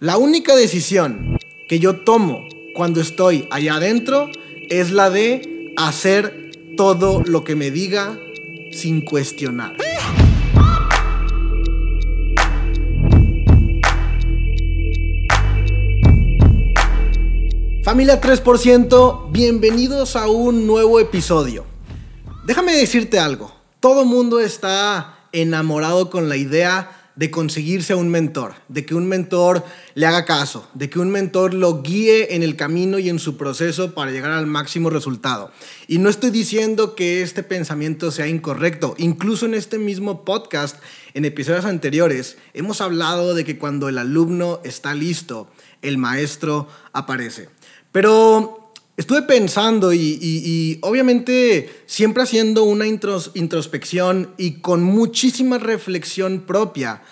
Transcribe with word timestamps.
La 0.00 0.16
única 0.16 0.54
decisión 0.54 1.38
que 1.68 1.80
yo 1.80 1.96
tomo 1.96 2.46
cuando 2.72 3.00
estoy 3.00 3.48
allá 3.50 3.74
adentro 3.74 4.30
es 4.70 4.92
la 4.92 5.10
de 5.10 5.74
hacer 5.76 6.52
todo 6.76 7.24
lo 7.26 7.42
que 7.42 7.56
me 7.56 7.72
diga 7.72 8.16
sin 8.70 9.00
cuestionar. 9.00 9.76
Familia 17.82 18.20
3%, 18.20 19.32
bienvenidos 19.32 20.14
a 20.14 20.28
un 20.28 20.64
nuevo 20.64 21.00
episodio. 21.00 21.64
Déjame 22.46 22.72
decirte 22.74 23.18
algo, 23.18 23.52
todo 23.80 24.04
mundo 24.04 24.38
está 24.38 25.26
enamorado 25.32 26.08
con 26.08 26.28
la 26.28 26.36
idea 26.36 26.97
de 27.18 27.32
conseguirse 27.32 27.94
a 27.94 27.96
un 27.96 28.10
mentor, 28.10 28.54
de 28.68 28.86
que 28.86 28.94
un 28.94 29.08
mentor 29.08 29.64
le 29.96 30.06
haga 30.06 30.24
caso, 30.24 30.68
de 30.74 30.88
que 30.88 31.00
un 31.00 31.10
mentor 31.10 31.52
lo 31.52 31.82
guíe 31.82 32.36
en 32.36 32.44
el 32.44 32.54
camino 32.54 33.00
y 33.00 33.08
en 33.08 33.18
su 33.18 33.36
proceso 33.36 33.92
para 33.92 34.12
llegar 34.12 34.30
al 34.30 34.46
máximo 34.46 34.88
resultado. 34.88 35.50
Y 35.88 35.98
no 35.98 36.10
estoy 36.10 36.30
diciendo 36.30 36.94
que 36.94 37.22
este 37.22 37.42
pensamiento 37.42 38.12
sea 38.12 38.28
incorrecto. 38.28 38.94
Incluso 38.98 39.46
en 39.46 39.54
este 39.54 39.80
mismo 39.80 40.24
podcast, 40.24 40.76
en 41.12 41.24
episodios 41.24 41.64
anteriores, 41.64 42.38
hemos 42.54 42.80
hablado 42.80 43.34
de 43.34 43.44
que 43.44 43.58
cuando 43.58 43.88
el 43.88 43.98
alumno 43.98 44.60
está 44.62 44.94
listo, 44.94 45.50
el 45.82 45.98
maestro 45.98 46.68
aparece. 46.92 47.48
Pero 47.90 48.57
Estuve 48.98 49.22
pensando 49.22 49.94
y, 49.94 50.80
obviamente 50.82 51.84
siempre 51.86 52.24
haciendo 52.24 52.64
una 52.64 52.84
introspección 52.88 54.34
y 54.36 54.54
con 54.54 54.82
muchísima 54.82 55.58
reflexión 55.58 56.40
propia. 56.40 57.02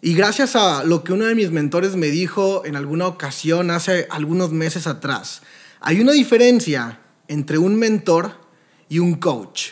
Y 0.00 0.14
gracias 0.14 0.54
a 0.54 0.84
lo 0.84 1.02
que 1.02 1.12
uno 1.12 1.24
de 1.24 1.34
mis 1.34 1.50
mentores 1.50 1.96
me 1.96 2.06
dijo 2.12 2.64
en 2.64 2.76
alguna 2.76 3.08
ocasión 3.08 3.72
hace 3.72 4.06
algunos 4.08 4.52
meses 4.52 4.86
atrás, 4.86 5.42
hay 5.80 6.00
una 6.00 6.12
diferencia 6.12 7.00
entre 7.26 7.58
un 7.58 7.74
mentor 7.74 8.30
y 8.88 9.00
un 9.00 9.16
coach. 9.16 9.70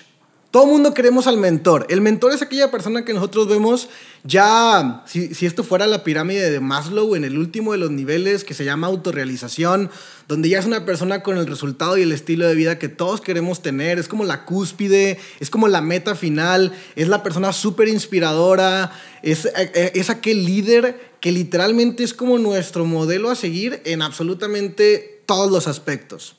Todo 0.55 0.66
mundo 0.66 0.94
queremos 0.94 1.27
al 1.27 1.36
mentor. 1.36 1.84
El 1.91 2.00
mentor 2.00 2.33
es 2.33 2.41
aquella 2.41 2.70
persona 2.70 3.05
que 3.05 3.12
nosotros 3.12 3.48
vemos 3.48 3.88
ya, 4.22 5.02
si, 5.05 5.34
si, 5.34 5.47
esto 5.47 5.64
fuera 5.64 5.88
la 5.88 6.05
pirámide 6.05 6.48
de 6.48 6.60
Maslow, 6.60 7.16
en 7.16 7.24
el 7.24 7.38
último 7.38 7.72
de 7.72 7.78
los 7.78 7.91
niveles 7.91 8.44
que 8.44 8.55
se 8.55 8.64
llama 8.64 8.86
autorrealización, 8.86 9.91
donde 10.28 10.48
ya 10.48 10.60
es 10.60 10.64
una 10.64 10.84
persona 10.84 11.25
con 11.25 11.38
el 11.38 11.48
resultado 11.48 11.98
y 11.98 12.02
el 12.02 12.12
estilo 12.12 12.47
de 12.47 12.55
vida 12.55 12.78
que 12.78 12.88
todos 12.88 13.20
queremos 13.20 13.62
tener. 13.62 13.98
Es 13.98 14.06
como 14.06 14.22
la 14.22 14.44
cúspide, 14.44 15.19
es 15.41 15.50
como 15.50 15.66
la 15.66 15.80
meta 15.80 16.14
final, 16.14 16.72
es 16.94 17.08
la 17.08 17.25
persona 17.25 17.52
súper 17.52 17.88
inspiradora, 17.88 18.92
es, 19.25 19.47
eh, 19.47 19.91
es 19.97 20.08
aquel 20.08 20.44
líder 20.44 21.16
que 21.19 21.32
literalmente 21.32 22.05
es 22.05 22.14
como 22.14 22.38
nuestro 22.38 22.84
modelo 22.84 23.28
a 23.28 23.34
seguir 23.34 23.82
en 23.84 24.02
absolutamente 24.02 25.20
todos 25.27 25.50
los 25.50 25.66
aspectos. 25.66 26.36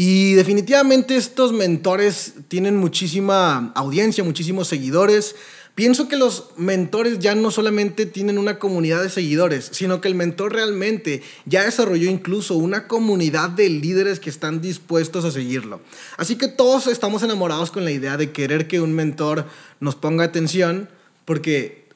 Y 0.00 0.34
definitivamente 0.34 1.16
estos 1.16 1.52
mentores 1.52 2.34
tienen 2.46 2.76
muchísima 2.76 3.72
audiencia, 3.74 4.22
muchísimos 4.22 4.68
seguidores. 4.68 5.34
Pienso 5.74 6.06
que 6.06 6.16
los 6.16 6.50
mentores 6.56 7.18
ya 7.18 7.34
no 7.34 7.50
solamente 7.50 8.06
tienen 8.06 8.38
una 8.38 8.60
comunidad 8.60 9.02
de 9.02 9.10
seguidores, 9.10 9.68
sino 9.72 10.00
que 10.00 10.06
el 10.06 10.14
mentor 10.14 10.52
realmente 10.52 11.24
ya 11.46 11.64
desarrolló 11.64 12.08
incluso 12.08 12.54
una 12.54 12.86
comunidad 12.86 13.50
de 13.50 13.70
líderes 13.70 14.20
que 14.20 14.30
están 14.30 14.60
dispuestos 14.60 15.24
a 15.24 15.32
seguirlo. 15.32 15.80
Así 16.16 16.36
que 16.36 16.46
todos 16.46 16.86
estamos 16.86 17.24
enamorados 17.24 17.72
con 17.72 17.84
la 17.84 17.90
idea 17.90 18.16
de 18.16 18.30
querer 18.30 18.68
que 18.68 18.80
un 18.80 18.92
mentor 18.92 19.46
nos 19.80 19.96
ponga 19.96 20.22
atención, 20.22 20.88
porque 21.24 21.88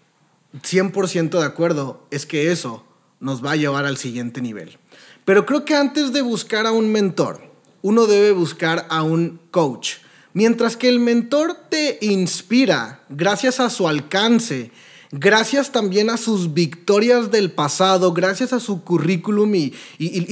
100% 0.55 1.39
de 1.39 1.45
acuerdo 1.45 2.05
es 2.11 2.27
que 2.27 2.51
eso 2.51 2.85
nos 3.21 3.45
va 3.45 3.53
a 3.53 3.57
llevar 3.57 3.85
al 3.85 3.97
siguiente 3.97 4.41
nivel. 4.41 4.77
Pero 5.25 5.47
creo 5.47 5.65
que 5.65 5.77
antes 5.77 6.13
de 6.13 6.23
buscar 6.23 6.67
a 6.67 6.73
un 6.73 6.91
mentor, 6.91 7.52
uno 7.83 8.07
debe 8.07 8.33
buscar 8.33 8.87
a 8.89 9.03
un 9.03 9.41
coach. 9.51 9.97
Mientras 10.35 10.77
que 10.77 10.89
el 10.89 10.99
mentor 10.99 11.57
te 11.69 11.99
inspira 12.01 13.03
gracias 13.11 13.61
a 13.61 13.69
su 13.69 13.87
alcance, 13.87 14.71
gracias 15.11 15.73
también 15.73 16.09
a 16.09 16.17
sus 16.17 16.55
victorias 16.55 17.31
del 17.31 17.51
pasado, 17.51 18.15
gracias 18.15 18.55
a 18.55 18.61
su 18.61 18.83
currículum 18.83 19.55
y, 19.55 19.75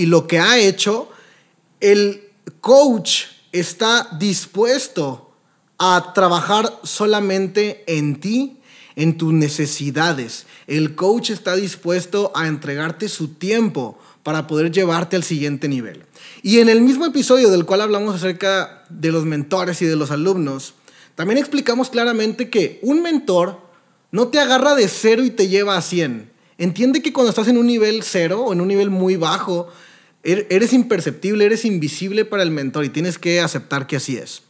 lo 0.06 0.26
que 0.26 0.38
ha 0.38 0.58
hecho, 0.58 1.10
el 1.80 2.30
coach 2.60 3.25
está 3.52 4.08
dispuesto 4.19 5.32
a 5.78 6.12
trabajar 6.14 6.80
solamente 6.82 7.84
en 7.86 8.20
ti, 8.20 8.58
en 8.96 9.19
tus 9.19 9.32
necesidades. 9.32 10.46
El 10.66 10.94
coach 10.94 11.30
está 11.30 11.56
dispuesto 11.56 12.32
a 12.34 12.46
entregarte 12.46 13.08
su 13.08 13.28
tiempo 13.28 13.98
para 14.22 14.46
poder 14.46 14.70
llevarte 14.70 15.16
al 15.16 15.25
siguiente 15.25 15.69
nivel. 15.69 16.04
Y 16.42 16.60
en 16.60 16.68
el 16.68 16.80
mismo 16.80 17.06
episodio 17.06 17.50
del 17.50 17.66
cual 17.66 17.82
hablamos 17.82 18.14
acerca 18.14 18.84
de 18.88 19.12
los 19.12 19.26
mentores 19.26 19.82
y 19.82 19.86
de 19.86 19.96
los 19.96 20.10
alumnos, 20.10 20.74
también 21.14 21.38
explicamos 21.38 21.90
claramente 21.90 22.48
que 22.48 22.78
un 22.82 23.02
mentor 23.02 23.60
no 24.10 24.28
te 24.28 24.38
agarra 24.38 24.74
de 24.74 24.88
cero 24.88 25.22
y 25.22 25.30
te 25.30 25.48
lleva 25.48 25.76
a 25.76 25.82
100. 25.82 26.30
Entiende 26.56 27.02
que 27.02 27.12
cuando 27.12 27.30
estás 27.30 27.48
en 27.48 27.58
un 27.58 27.66
nivel 27.66 28.02
cero 28.02 28.42
o 28.42 28.52
en 28.52 28.60
un 28.60 28.68
nivel 28.68 28.90
muy 28.90 29.16
bajo, 29.16 29.68
er-, 30.22 30.46
eres 30.50 30.72
imperceptible, 30.72 31.44
eres 31.44 31.64
invisible 31.64 32.24
para 32.24 32.42
el 32.42 32.50
mentor 32.50 32.84
y 32.84 32.88
tienes 32.88 33.18
que 33.18 33.40
aceptar 33.40 33.86
que 33.86 33.96
así 33.96 34.16
es. 34.16 34.42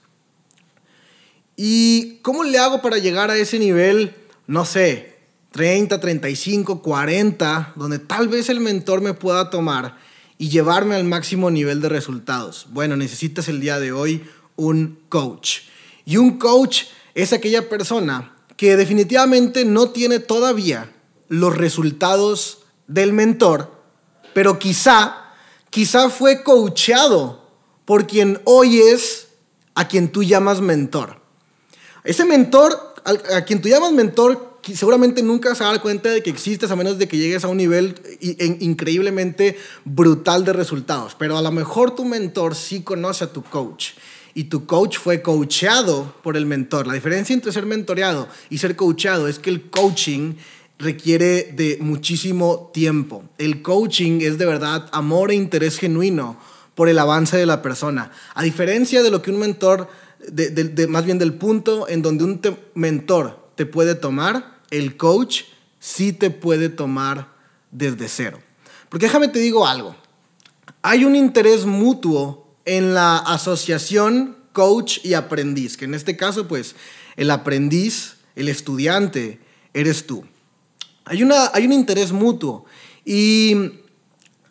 ¿Y 1.56 2.18
cómo 2.22 2.44
le 2.44 2.58
hago 2.58 2.80
para 2.82 2.98
llegar 2.98 3.30
a 3.30 3.36
ese 3.36 3.58
nivel, 3.58 4.14
no 4.46 4.64
sé, 4.64 5.18
30, 5.52 5.98
35, 6.00 6.82
40, 6.82 7.72
donde 7.74 7.98
tal 7.98 8.28
vez 8.28 8.48
el 8.48 8.60
mentor 8.60 9.00
me 9.00 9.14
pueda 9.14 9.50
tomar 9.50 9.98
y 10.40 10.48
llevarme 10.48 10.94
al 10.94 11.04
máximo 11.04 11.50
nivel 11.50 11.82
de 11.82 11.90
resultados? 11.90 12.66
Bueno, 12.70 12.96
necesitas 12.96 13.48
el 13.48 13.60
día 13.60 13.78
de 13.78 13.92
hoy 13.92 14.24
un 14.56 14.98
coach. 15.10 15.58
Y 16.06 16.16
un 16.16 16.38
coach 16.38 16.84
es 17.14 17.34
aquella 17.34 17.68
persona 17.68 18.34
que 18.56 18.74
definitivamente 18.78 19.66
no 19.66 19.90
tiene 19.90 20.18
todavía 20.18 20.90
los 21.28 21.54
resultados 21.54 22.62
del 22.86 23.12
mentor, 23.12 23.70
pero 24.32 24.58
quizá, 24.58 25.34
quizá 25.68 26.08
fue 26.08 26.42
coachado 26.42 27.46
por 27.84 28.06
quien 28.06 28.40
hoy 28.46 28.80
es 28.80 29.28
a 29.74 29.88
quien 29.88 30.10
tú 30.10 30.22
llamas 30.22 30.62
mentor. 30.62 31.20
Ese 32.02 32.24
mentor, 32.24 32.94
a 33.04 33.44
quien 33.44 33.60
tú 33.60 33.68
llamas 33.68 33.92
mentor, 33.92 34.49
seguramente 34.74 35.22
nunca 35.22 35.54
se 35.54 35.62
va 35.62 35.70
a 35.70 35.72
dar 35.72 35.82
cuenta 35.82 36.10
de 36.10 36.22
que 36.22 36.30
existes 36.30 36.70
a 36.70 36.76
menos 36.76 36.98
de 36.98 37.08
que 37.08 37.16
llegues 37.16 37.44
a 37.44 37.48
un 37.48 37.56
nivel 37.56 37.94
increíblemente 38.60 39.56
brutal 39.84 40.44
de 40.44 40.52
resultados. 40.52 41.14
Pero 41.18 41.36
a 41.36 41.42
lo 41.42 41.50
mejor 41.50 41.94
tu 41.94 42.04
mentor 42.04 42.54
sí 42.54 42.82
conoce 42.82 43.24
a 43.24 43.32
tu 43.32 43.42
coach 43.42 43.90
y 44.34 44.44
tu 44.44 44.66
coach 44.66 44.98
fue 44.98 45.22
coachado 45.22 46.14
por 46.22 46.36
el 46.36 46.46
mentor. 46.46 46.86
La 46.86 46.94
diferencia 46.94 47.34
entre 47.34 47.52
ser 47.52 47.66
mentoreado 47.66 48.28
y 48.48 48.58
ser 48.58 48.76
coachado 48.76 49.28
es 49.28 49.38
que 49.38 49.50
el 49.50 49.70
coaching 49.70 50.34
requiere 50.78 51.52
de 51.52 51.78
muchísimo 51.80 52.70
tiempo. 52.72 53.24
El 53.38 53.62
coaching 53.62 54.20
es 54.22 54.38
de 54.38 54.46
verdad 54.46 54.88
amor 54.92 55.30
e 55.30 55.34
interés 55.34 55.78
genuino 55.78 56.38
por 56.74 56.88
el 56.88 56.98
avance 56.98 57.36
de 57.36 57.46
la 57.46 57.60
persona. 57.60 58.10
A 58.34 58.42
diferencia 58.42 59.02
de 59.02 59.10
lo 59.10 59.20
que 59.20 59.30
un 59.30 59.38
mentor, 59.38 59.88
más 60.88 61.04
bien 61.04 61.18
del 61.18 61.34
punto 61.34 61.88
en 61.88 62.00
donde 62.02 62.24
un 62.24 62.40
mentor 62.74 63.50
te 63.56 63.66
puede 63.66 63.94
tomar, 63.94 64.59
el 64.70 64.96
coach 64.96 65.42
sí 65.78 66.12
te 66.12 66.30
puede 66.30 66.68
tomar 66.68 67.32
desde 67.70 68.08
cero. 68.08 68.40
Porque 68.88 69.06
déjame 69.06 69.28
te 69.28 69.38
digo 69.38 69.66
algo. 69.66 69.96
Hay 70.82 71.04
un 71.04 71.16
interés 71.16 71.66
mutuo 71.66 72.54
en 72.64 72.94
la 72.94 73.18
asociación 73.18 74.36
coach 74.52 74.98
y 75.04 75.14
aprendiz, 75.14 75.76
que 75.76 75.84
en 75.84 75.94
este 75.94 76.16
caso, 76.16 76.48
pues, 76.48 76.74
el 77.16 77.30
aprendiz, 77.30 78.16
el 78.36 78.48
estudiante, 78.48 79.40
eres 79.74 80.06
tú. 80.06 80.24
Hay, 81.04 81.22
una, 81.22 81.50
hay 81.52 81.66
un 81.66 81.72
interés 81.72 82.12
mutuo 82.12 82.64
y 83.04 83.54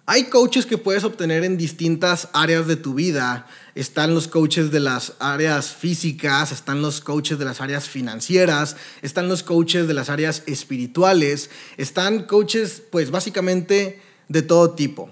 hay 0.06 0.26
coaches 0.26 0.66
que 0.66 0.78
puedes 0.78 1.04
obtener 1.04 1.44
en 1.44 1.58
distintas 1.58 2.30
áreas 2.34 2.68
de 2.68 2.76
tu 2.76 2.96
vida. 2.96 3.48
Están 3.80 4.14
los 4.14 4.28
coaches 4.28 4.72
de 4.72 4.82
las 4.82 5.14
áreas 5.20 5.74
físicas, 5.74 6.52
están 6.52 6.82
los 6.82 7.00
coaches 7.00 7.40
de 7.40 7.46
las 7.46 7.62
áreas 7.62 7.88
financieras, 7.88 8.76
están 9.02 9.30
los 9.30 9.42
coaches 9.42 9.88
de 9.88 9.94
las 9.94 10.10
áreas 10.10 10.44
espirituales, 10.48 11.50
están 11.78 12.24
coaches 12.24 12.84
pues 12.92 13.10
básicamente 13.10 14.02
de 14.28 14.42
todo 14.42 14.72
tipo. 14.72 15.10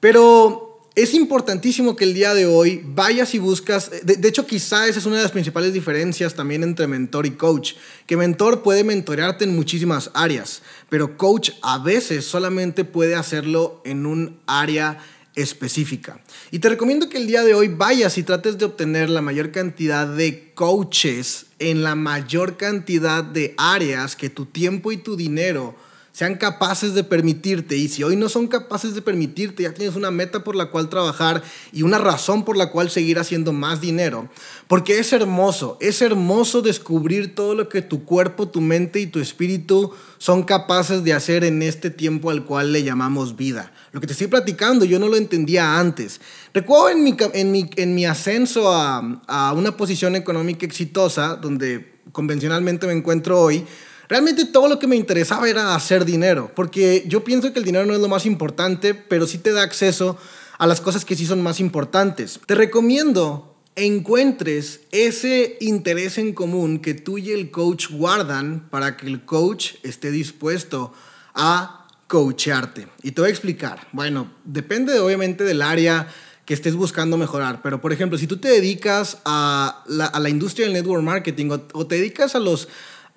Pero 0.00 0.80
es 0.96 1.14
importantísimo 1.14 1.94
que 1.94 2.02
el 2.02 2.14
día 2.14 2.34
de 2.34 2.46
hoy 2.46 2.82
vayas 2.84 3.32
y 3.36 3.38
buscas, 3.38 3.92
de, 4.02 4.28
hecho 4.28 4.44
quizá 4.44 4.88
esa 4.88 4.98
es 4.98 5.06
una 5.06 5.18
de 5.18 5.22
las 5.22 5.30
principales 5.30 5.72
diferencias 5.72 6.34
también 6.34 6.64
entre 6.64 6.88
mentor 6.88 7.26
y 7.26 7.30
coach, 7.30 7.74
que 8.06 8.16
mentor 8.16 8.64
puede 8.64 8.82
mentorearte 8.82 9.44
en 9.44 9.54
muchísimas 9.54 10.10
áreas, 10.14 10.62
pero 10.88 11.16
coach 11.16 11.52
a 11.62 11.78
veces 11.78 12.24
solamente 12.24 12.84
puede 12.84 13.14
hacerlo 13.14 13.80
en 13.84 14.04
un 14.04 14.40
área 14.48 14.98
específica. 15.40 16.20
Y 16.50 16.58
te 16.58 16.68
recomiendo 16.68 17.08
que 17.08 17.18
el 17.18 17.26
día 17.26 17.42
de 17.42 17.54
hoy 17.54 17.68
vayas 17.68 18.18
y 18.18 18.22
trates 18.22 18.58
de 18.58 18.64
obtener 18.64 19.10
la 19.10 19.22
mayor 19.22 19.50
cantidad 19.52 20.06
de 20.06 20.52
coaches 20.54 21.46
en 21.58 21.82
la 21.82 21.94
mayor 21.94 22.56
cantidad 22.56 23.24
de 23.24 23.54
áreas 23.56 24.16
que 24.16 24.30
tu 24.30 24.46
tiempo 24.46 24.92
y 24.92 24.96
tu 24.96 25.16
dinero 25.16 25.76
sean 26.20 26.34
capaces 26.34 26.92
de 26.92 27.02
permitirte. 27.02 27.78
Y 27.78 27.88
si 27.88 28.02
hoy 28.02 28.14
no 28.14 28.28
son 28.28 28.46
capaces 28.46 28.94
de 28.94 29.00
permitirte, 29.00 29.62
ya 29.62 29.72
tienes 29.72 29.96
una 29.96 30.10
meta 30.10 30.44
por 30.44 30.54
la 30.54 30.66
cual 30.66 30.90
trabajar 30.90 31.42
y 31.72 31.80
una 31.80 31.96
razón 31.96 32.44
por 32.44 32.58
la 32.58 32.70
cual 32.70 32.90
seguir 32.90 33.18
haciendo 33.18 33.54
más 33.54 33.80
dinero. 33.80 34.28
Porque 34.68 34.98
es 34.98 35.14
hermoso, 35.14 35.78
es 35.80 36.02
hermoso 36.02 36.60
descubrir 36.60 37.34
todo 37.34 37.54
lo 37.54 37.70
que 37.70 37.80
tu 37.80 38.04
cuerpo, 38.04 38.50
tu 38.50 38.60
mente 38.60 39.00
y 39.00 39.06
tu 39.06 39.18
espíritu 39.18 39.94
son 40.18 40.42
capaces 40.42 41.04
de 41.04 41.14
hacer 41.14 41.42
en 41.42 41.62
este 41.62 41.88
tiempo 41.88 42.28
al 42.28 42.44
cual 42.44 42.70
le 42.70 42.82
llamamos 42.82 43.34
vida. 43.34 43.72
Lo 43.92 44.02
que 44.02 44.06
te 44.06 44.12
estoy 44.12 44.26
platicando, 44.26 44.84
yo 44.84 44.98
no 44.98 45.08
lo 45.08 45.16
entendía 45.16 45.80
antes. 45.80 46.20
Recuerdo 46.52 46.90
en 46.90 47.02
mi, 47.02 47.16
en 47.32 47.50
mi, 47.50 47.70
en 47.76 47.94
mi 47.94 48.04
ascenso 48.04 48.70
a, 48.70 49.22
a 49.26 49.54
una 49.54 49.74
posición 49.74 50.16
económica 50.16 50.66
exitosa, 50.66 51.36
donde 51.36 51.94
convencionalmente 52.12 52.86
me 52.86 52.92
encuentro 52.92 53.40
hoy, 53.40 53.64
Realmente 54.10 54.44
todo 54.44 54.68
lo 54.68 54.80
que 54.80 54.88
me 54.88 54.96
interesaba 54.96 55.48
era 55.48 55.76
hacer 55.76 56.04
dinero, 56.04 56.50
porque 56.56 57.04
yo 57.06 57.22
pienso 57.22 57.52
que 57.52 57.60
el 57.60 57.64
dinero 57.64 57.86
no 57.86 57.94
es 57.94 58.00
lo 58.00 58.08
más 58.08 58.26
importante, 58.26 58.92
pero 58.92 59.24
sí 59.24 59.38
te 59.38 59.52
da 59.52 59.62
acceso 59.62 60.18
a 60.58 60.66
las 60.66 60.80
cosas 60.80 61.04
que 61.04 61.14
sí 61.14 61.26
son 61.26 61.40
más 61.42 61.60
importantes. 61.60 62.40
Te 62.44 62.56
recomiendo 62.56 63.56
encuentres 63.76 64.80
ese 64.90 65.56
interés 65.60 66.18
en 66.18 66.32
común 66.32 66.80
que 66.80 66.94
tú 66.94 67.18
y 67.18 67.30
el 67.30 67.52
coach 67.52 67.86
guardan 67.88 68.68
para 68.68 68.96
que 68.96 69.06
el 69.06 69.24
coach 69.24 69.74
esté 69.84 70.10
dispuesto 70.10 70.92
a 71.32 71.86
coacharte. 72.08 72.88
Y 73.04 73.12
te 73.12 73.20
voy 73.20 73.28
a 73.28 73.30
explicar. 73.30 73.86
Bueno, 73.92 74.32
depende 74.44 74.98
obviamente 74.98 75.44
del 75.44 75.62
área 75.62 76.08
que 76.44 76.54
estés 76.54 76.74
buscando 76.74 77.16
mejorar, 77.16 77.62
pero 77.62 77.80
por 77.80 77.92
ejemplo, 77.92 78.18
si 78.18 78.26
tú 78.26 78.38
te 78.38 78.48
dedicas 78.48 79.18
a 79.24 79.84
la, 79.86 80.28
industria 80.28 80.66
del 80.66 80.74
network 80.74 81.04
marketing 81.04 81.50
o 81.74 81.86
te 81.86 81.94
dedicas 81.94 82.34
a 82.34 82.40
los 82.40 82.66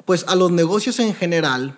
pues 0.05 0.25
a 0.27 0.35
los 0.35 0.51
negocios 0.51 0.99
en 0.99 1.13
general, 1.13 1.77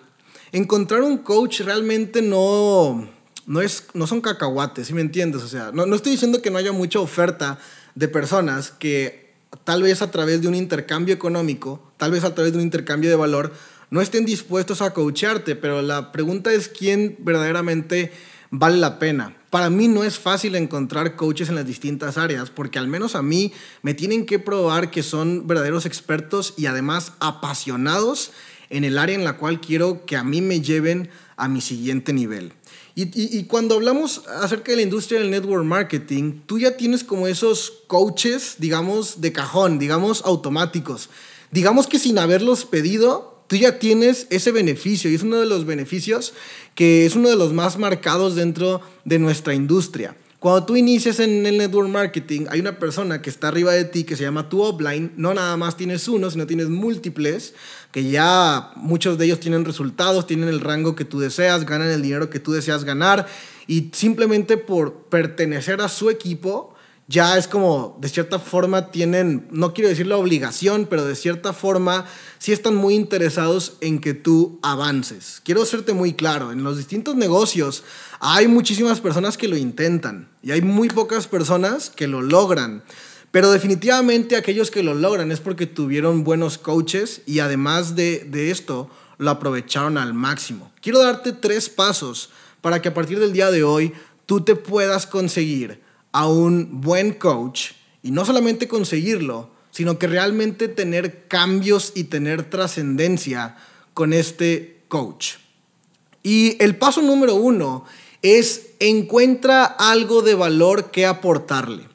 encontrar 0.52 1.02
un 1.02 1.18
coach 1.18 1.60
realmente 1.60 2.22
no, 2.22 3.08
no, 3.46 3.60
es, 3.60 3.84
no 3.94 4.06
son 4.06 4.20
cacahuates, 4.20 4.88
¿sí 4.88 4.94
me 4.94 5.00
entiendes? 5.00 5.42
O 5.42 5.48
sea, 5.48 5.70
no, 5.72 5.86
no 5.86 5.96
estoy 5.96 6.12
diciendo 6.12 6.42
que 6.42 6.50
no 6.50 6.58
haya 6.58 6.72
mucha 6.72 7.00
oferta 7.00 7.58
de 7.94 8.08
personas 8.08 8.70
que 8.70 9.34
tal 9.64 9.82
vez 9.82 10.02
a 10.02 10.10
través 10.10 10.42
de 10.42 10.48
un 10.48 10.54
intercambio 10.54 11.14
económico, 11.14 11.82
tal 11.96 12.10
vez 12.10 12.24
a 12.24 12.34
través 12.34 12.52
de 12.52 12.58
un 12.58 12.64
intercambio 12.64 13.10
de 13.10 13.16
valor, 13.16 13.52
no 13.90 14.00
estén 14.00 14.24
dispuestos 14.24 14.82
a 14.82 14.92
coacharte, 14.92 15.54
pero 15.54 15.80
la 15.82 16.12
pregunta 16.12 16.52
es 16.52 16.68
quién 16.68 17.16
verdaderamente 17.20 18.12
vale 18.50 18.76
la 18.76 18.98
pena. 18.98 19.36
Para 19.50 19.70
mí 19.70 19.88
no 19.88 20.04
es 20.04 20.18
fácil 20.18 20.54
encontrar 20.54 21.16
coaches 21.16 21.48
en 21.48 21.54
las 21.54 21.66
distintas 21.66 22.18
áreas, 22.18 22.50
porque 22.50 22.78
al 22.78 22.88
menos 22.88 23.14
a 23.14 23.22
mí 23.22 23.52
me 23.82 23.94
tienen 23.94 24.26
que 24.26 24.38
probar 24.38 24.90
que 24.90 25.02
son 25.02 25.46
verdaderos 25.46 25.86
expertos 25.86 26.54
y 26.56 26.66
además 26.66 27.12
apasionados 27.20 28.32
en 28.70 28.84
el 28.84 28.98
área 28.98 29.14
en 29.14 29.24
la 29.24 29.36
cual 29.36 29.60
quiero 29.60 30.04
que 30.06 30.16
a 30.16 30.24
mí 30.24 30.40
me 30.40 30.60
lleven 30.60 31.08
a 31.36 31.48
mi 31.48 31.60
siguiente 31.60 32.12
nivel. 32.12 32.52
Y, 32.98 33.44
cuando 33.44 33.74
hablamos 33.74 34.22
acerca 34.40 34.72
de 34.72 34.76
la 34.76 34.82
industria 34.82 35.20
del 35.20 35.30
network 35.30 35.64
marketing, 35.64 36.40
tú 36.46 36.58
ya 36.58 36.78
tienes 36.78 37.04
como 37.04 37.26
esos 37.26 37.82
coaches, 37.88 38.54
digamos, 38.56 39.20
de 39.20 39.32
cajón, 39.32 39.78
digamos, 39.78 40.22
automáticos. 40.24 41.10
Digamos 41.50 41.86
que 41.86 41.98
sin 41.98 42.18
haberlos 42.18 42.64
pedido, 42.64 43.35
tú 43.46 43.56
ya 43.56 43.78
tienes 43.78 44.26
ese 44.30 44.52
beneficio 44.52 45.10
y 45.10 45.14
es 45.14 45.22
uno 45.22 45.38
de 45.38 45.46
los 45.46 45.64
beneficios 45.64 46.34
que 46.74 47.06
es 47.06 47.16
uno 47.16 47.28
de 47.28 47.36
los 47.36 47.52
más 47.52 47.78
marcados 47.78 48.34
dentro 48.34 48.82
de 49.04 49.18
nuestra 49.18 49.54
industria. 49.54 50.16
Cuando 50.38 50.64
tú 50.64 50.76
inicias 50.76 51.18
en 51.18 51.44
el 51.44 51.58
network 51.58 51.88
marketing, 51.88 52.42
hay 52.50 52.60
una 52.60 52.78
persona 52.78 53.20
que 53.20 53.30
está 53.30 53.48
arriba 53.48 53.72
de 53.72 53.84
ti 53.84 54.04
que 54.04 54.14
se 54.14 54.22
llama 54.22 54.48
tu 54.48 54.64
upline. 54.64 55.10
No 55.16 55.32
nada 55.32 55.56
más 55.56 55.76
tienes 55.76 56.06
uno, 56.06 56.30
sino 56.30 56.46
tienes 56.46 56.68
múltiples, 56.68 57.54
que 57.90 58.10
ya 58.10 58.70
muchos 58.76 59.16
de 59.18 59.24
ellos 59.24 59.40
tienen 59.40 59.64
resultados, 59.64 60.26
tienen 60.26 60.48
el 60.48 60.60
rango 60.60 60.94
que 60.94 61.04
tú 61.06 61.18
deseas, 61.18 61.64
ganan 61.64 61.90
el 61.90 62.02
dinero 62.02 62.30
que 62.30 62.38
tú 62.38 62.52
deseas 62.52 62.84
ganar. 62.84 63.26
Y 63.66 63.90
simplemente 63.92 64.58
por 64.58 65.06
pertenecer 65.08 65.80
a 65.80 65.88
su 65.88 66.10
equipo, 66.10 66.75
ya 67.08 67.38
es 67.38 67.46
como, 67.46 67.96
de 68.00 68.08
cierta 68.08 68.40
forma, 68.40 68.90
tienen, 68.90 69.46
no 69.52 69.72
quiero 69.72 69.88
decir 69.88 70.08
la 70.08 70.16
obligación, 70.16 70.86
pero 70.90 71.04
de 71.04 71.14
cierta 71.14 71.52
forma, 71.52 72.04
sí 72.38 72.52
están 72.52 72.74
muy 72.74 72.94
interesados 72.94 73.76
en 73.80 74.00
que 74.00 74.12
tú 74.12 74.58
avances. 74.62 75.40
Quiero 75.44 75.62
hacerte 75.62 75.92
muy 75.92 76.14
claro, 76.14 76.50
en 76.50 76.64
los 76.64 76.76
distintos 76.76 77.14
negocios 77.14 77.84
hay 78.18 78.48
muchísimas 78.48 79.00
personas 79.00 79.38
que 79.38 79.46
lo 79.46 79.56
intentan 79.56 80.28
y 80.42 80.50
hay 80.50 80.62
muy 80.62 80.88
pocas 80.88 81.28
personas 81.28 81.90
que 81.90 82.08
lo 82.08 82.22
logran. 82.22 82.82
Pero 83.30 83.52
definitivamente 83.52 84.34
aquellos 84.34 84.70
que 84.70 84.82
lo 84.82 84.94
logran 84.94 85.30
es 85.30 85.40
porque 85.40 85.66
tuvieron 85.66 86.24
buenos 86.24 86.58
coaches 86.58 87.20
y 87.26 87.38
además 87.38 87.94
de, 87.94 88.26
de 88.28 88.50
esto, 88.50 88.90
lo 89.18 89.30
aprovecharon 89.30 89.96
al 89.98 90.14
máximo. 90.14 90.72
Quiero 90.80 91.02
darte 91.02 91.32
tres 91.32 91.68
pasos 91.68 92.30
para 92.60 92.82
que 92.82 92.88
a 92.88 92.94
partir 92.94 93.20
del 93.20 93.32
día 93.32 93.50
de 93.50 93.62
hoy 93.62 93.92
tú 94.24 94.40
te 94.40 94.56
puedas 94.56 95.06
conseguir 95.06 95.85
a 96.16 96.26
un 96.26 96.80
buen 96.80 97.12
coach 97.12 97.72
y 98.02 98.10
no 98.10 98.24
solamente 98.24 98.66
conseguirlo, 98.68 99.50
sino 99.70 99.98
que 99.98 100.06
realmente 100.06 100.66
tener 100.66 101.28
cambios 101.28 101.92
y 101.94 102.04
tener 102.04 102.48
trascendencia 102.48 103.58
con 103.92 104.14
este 104.14 104.80
coach. 104.88 105.34
Y 106.22 106.56
el 106.64 106.76
paso 106.76 107.02
número 107.02 107.34
uno 107.34 107.84
es 108.22 108.68
encuentra 108.80 109.66
algo 109.66 110.22
de 110.22 110.34
valor 110.34 110.90
que 110.90 111.04
aportarle. 111.04 111.86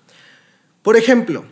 Por 0.84 0.98
ejemplo, 0.98 1.44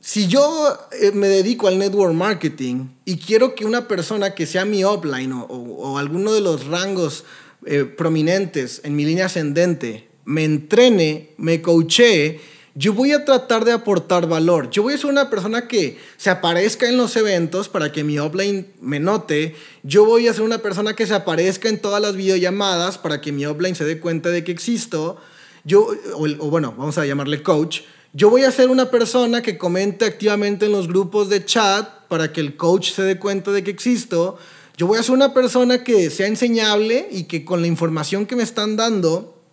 si 0.00 0.26
yo 0.26 0.78
eh, 0.92 1.10
me 1.12 1.28
dedico 1.28 1.68
al 1.68 1.78
network 1.78 2.14
marketing 2.14 2.86
y 3.04 3.18
quiero 3.18 3.54
que 3.54 3.66
una 3.66 3.86
persona 3.86 4.34
que 4.34 4.46
sea 4.46 4.64
mi 4.64 4.82
upline 4.82 5.44
o, 5.46 5.98
alguno 5.98 6.32
de 6.32 6.40
los 6.40 6.68
rangos 6.68 7.26
eh, 7.66 7.84
prominentes 7.84 8.80
en 8.82 8.96
mi 8.96 9.04
línea 9.04 9.26
ascendente 9.26 10.13
me 10.24 10.44
entrene, 10.44 11.30
me 11.36 11.60
coachee, 11.60 12.40
yo 12.76 12.92
voy 12.92 13.12
a 13.12 13.24
tratar 13.24 13.64
de 13.64 13.70
aportar 13.70 14.28
valor. 14.28 14.68
Yo 14.70 14.82
voy 14.82 14.94
a 14.94 14.98
ser 14.98 15.06
una 15.06 15.30
persona 15.30 15.68
que 15.68 15.96
se 16.16 16.28
aparezca 16.28 16.88
en 16.88 16.96
los 16.96 17.14
eventos 17.14 17.68
para 17.68 17.92
que 17.92 18.02
mi 18.02 18.18
offline 18.18 18.66
me 18.80 18.98
note. 18.98 19.54
Yo 19.84 20.04
voy 20.04 20.26
a 20.26 20.34
ser 20.34 20.42
una 20.42 20.58
persona 20.58 20.96
que 20.96 21.06
se 21.06 21.14
aparezca 21.14 21.68
en 21.68 21.80
todas 21.80 22.02
las 22.02 22.16
videollamadas 22.16 22.98
para 22.98 23.20
que 23.20 23.30
mi 23.30 23.46
offline 23.46 23.76
se 23.76 23.84
dé 23.84 24.00
cuenta 24.00 24.30
de 24.30 24.42
que 24.42 24.50
existo. 24.50 25.18
Yo, 25.62 25.86
o, 26.14 26.24
o 26.24 26.50
bueno, 26.50 26.74
vamos 26.76 26.98
a 26.98 27.06
llamarle 27.06 27.44
coach. 27.44 27.82
Yo 28.12 28.28
voy 28.28 28.42
a 28.42 28.50
ser 28.50 28.68
una 28.68 28.90
persona 28.90 29.40
que 29.40 29.56
comente 29.56 30.04
activamente 30.04 30.66
en 30.66 30.72
los 30.72 30.88
grupos 30.88 31.28
de 31.28 31.44
chat 31.44 31.88
para 32.08 32.32
que 32.32 32.40
el 32.40 32.56
coach 32.56 32.90
se 32.90 33.02
dé 33.02 33.20
cuenta 33.20 33.52
de 33.52 33.62
que 33.62 33.70
existo. 33.70 34.36
Yo 34.76 34.88
voy 34.88 34.98
a 34.98 35.04
ser 35.04 35.14
una 35.14 35.32
persona 35.32 35.84
que 35.84 36.10
sea 36.10 36.26
enseñable 36.26 37.06
y 37.12 37.24
que 37.24 37.44
con 37.44 37.60
la 37.60 37.68
información 37.68 38.26
que 38.26 38.34
me 38.34 38.42
están 38.42 38.76
dando 38.76 39.43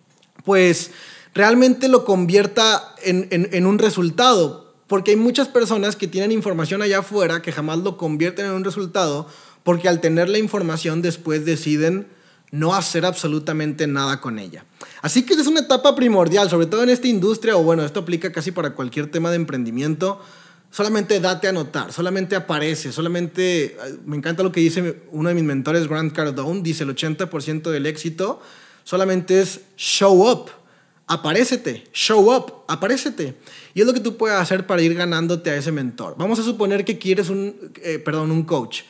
pues 0.44 0.92
realmente 1.34 1.88
lo 1.88 2.06
convierta 2.06 2.96
en, 3.04 3.65
un 3.65 3.80
resultado. 3.80 4.72
Porque 4.88 5.12
hay 5.12 5.18
muchas 5.18 5.48
personas 5.48 5.96
que 5.96 6.08
tienen 6.08 6.34
información 6.34 6.82
allá 6.82 7.00
afuera 7.00 7.42
que 7.42 7.54
jamás 7.54 7.80
lo 7.80 7.96
convierten 7.96 8.46
en 8.46 8.51
un 8.51 8.65
resultado 8.65 9.27
porque 9.63 9.88
al 9.88 10.01
tener 10.01 10.27
la 10.27 10.38
información 10.38 11.01
después 11.01 11.46
deciden 11.46 12.08
no 12.51 12.75
hacer 12.75 13.06
absolutamente 13.06 13.88
nada 13.88 14.20
con 14.20 14.38
ella. 14.38 14.65
Así 15.01 15.24
que 15.24 15.36
es 15.36 15.48
una 15.48 15.62
etapa 15.62 15.96
primordial, 15.96 16.50
sobre 16.50 16.65
todo 16.65 16.84
en 16.84 16.89
esta 16.89 17.08
industria, 17.08 17.56
o 17.56 17.63
bueno, 17.63 17.86
esto 17.86 18.01
aplica 18.01 18.34
casi 18.34 18.51
para 18.51 18.72
cualquier 18.72 19.10
tema 19.10 19.30
de 19.30 19.38
emprendimiento. 19.38 20.20
Solamente 20.72 21.22
date 21.22 21.48
a 21.48 21.54
notar, 21.54 21.94
solamente 21.94 22.36
aparece, 22.36 22.92
solamente, 22.92 23.77
me 24.06 24.18
encanta 24.18 24.44
lo 24.44 24.51
que 24.51 24.60
dice 24.60 25.04
uno 25.12 25.30
de 25.30 25.36
mis 25.36 25.44
mentores, 25.44 25.88
Grant 25.88 26.13
Cardone, 26.13 26.62
dice 26.62 26.84
el 26.84 26.94
80% 26.96 27.70
del 27.70 27.86
éxito 27.86 28.42
Solamente 28.91 29.39
es 29.39 29.62
show 29.77 30.29
up. 30.29 30.51
Aparécete, 31.07 31.88
show 31.93 32.29
up, 32.36 32.65
aparécete. 32.67 33.38
Y 33.74 33.79
es 33.79 33.88
lo 33.88 33.93
que 33.93 34.01
tú 34.01 34.17
puedes 34.17 34.38
hacer 34.38 34.67
para 34.67 34.81
ir 34.81 34.95
ganándote 34.95 35.50
a 35.50 35.55
ese 35.55 35.71
mentor. 35.71 36.15
Vamos 36.17 36.39
a 36.39 36.43
suponer 36.43 36.83
que 36.83 36.98
quieres 36.98 37.29
un, 37.29 37.71
eh, 37.83 38.00
perdón, 38.00 38.31
un 38.31 38.43
coach. 38.43 38.81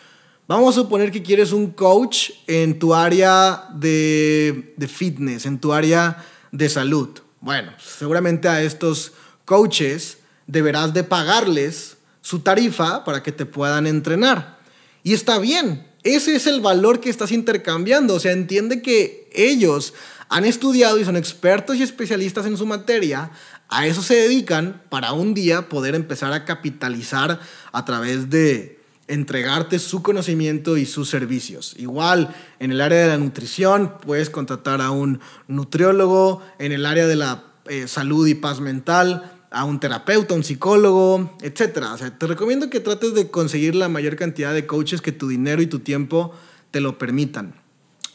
Vamos 0.48 0.76
a 0.76 0.82
suponer 0.82 1.12
que 1.12 1.22
quieres 1.22 1.52
un 1.52 1.70
coach 1.70 2.32
en 2.48 2.80
tu 2.80 2.96
área 2.96 3.68
de, 3.76 4.74
de 4.76 4.88
fitness, 4.88 5.46
en 5.46 5.60
tu 5.60 5.72
área 5.72 6.26
de 6.52 6.68
salud. 6.68 7.10
Bueno, 7.40 7.72
seguramente 7.78 8.48
a 8.48 8.64
estos 8.64 9.12
coaches 9.46 10.18
deberás 10.48 10.96
de 10.96 11.04
pagarles 11.04 11.98
su 12.22 12.40
tarifa 12.40 13.04
para 13.04 13.22
que 13.22 13.32
te 13.32 13.46
puedan 13.46 13.86
entrenar. 13.86 14.58
Y 15.04 15.14
está 15.14 15.38
bien, 15.38 15.91
ese 16.04 16.36
es 16.36 16.48
el 16.48 16.62
valor 16.62 17.00
que 17.00 17.10
estás 17.10 17.32
intercambiando. 17.32 18.16
O 18.16 18.20
sea, 18.20 18.32
entiende 18.32 18.82
que 18.82 19.30
ellos 19.34 19.94
han 20.30 20.46
estudiado 20.46 21.00
y 21.00 21.06
son 21.06 21.18
expertos 21.18 21.78
y 21.78 21.84
especialistas 21.84 22.46
en 22.46 22.58
su 22.58 22.66
materia. 22.66 23.32
A 23.70 23.88
eso 23.88 24.02
se 24.02 24.16
dedican 24.16 24.82
para 24.90 25.14
un 25.14 25.34
día 25.34 25.70
poder 25.70 25.96
empezar 25.96 26.34
a 26.34 26.46
capitalizar 26.46 27.40
a 27.72 27.86
través 27.86 28.30
de 28.30 28.80
entregarte 29.08 29.78
su 29.78 30.02
conocimiento 30.02 30.78
y 30.78 30.86
sus 30.86 31.10
servicios. 31.10 31.76
Igual, 31.78 32.34
en 32.60 32.72
el 32.72 32.82
área 32.82 33.02
de 33.02 33.08
la 33.10 33.18
nutrición, 33.18 33.98
puedes 34.06 34.30
contratar 34.30 34.82
a 34.82 34.92
un 34.92 35.20
nutriólogo, 35.48 36.42
en 36.60 36.72
el 36.72 36.86
área 36.86 37.08
de 37.08 37.18
la 37.18 37.44
eh, 37.68 37.88
salud 37.88 38.26
y 38.28 38.36
paz 38.36 38.62
mental, 38.62 39.41
a 39.52 39.66
un 39.66 39.80
terapeuta, 39.80 40.34
un 40.34 40.44
psicólogo, 40.44 41.36
etc. 41.42 41.84
O 41.94 41.98
sea, 41.98 42.18
te 42.18 42.26
recomiendo 42.26 42.70
que 42.70 42.80
trates 42.80 43.14
de 43.14 43.30
conseguir 43.30 43.76
la 43.76 43.90
mayor 43.90 44.16
cantidad 44.16 44.54
de 44.54 44.66
coaches 44.66 45.02
que 45.02 45.12
tu 45.12 45.28
dinero 45.28 45.62
y 45.62 45.68
tu 45.68 45.80
tiempo 45.80 46.34
te 46.72 46.80
lo 46.80 46.98
permitan. 46.98 47.62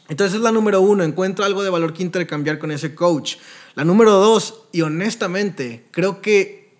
Entonces 0.09 0.35
es 0.35 0.41
la 0.41 0.51
número 0.51 0.81
uno, 0.81 1.03
encuentro 1.03 1.45
algo 1.45 1.63
de 1.63 1.69
valor 1.69 1.93
que 1.93 2.01
intercambiar 2.01 2.59
con 2.59 2.71
ese 2.71 2.95
coach. 2.95 3.35
La 3.75 3.83
número 3.83 4.13
dos, 4.13 4.63
y 4.71 4.81
honestamente, 4.81 5.85
creo 5.91 6.21
que, 6.21 6.75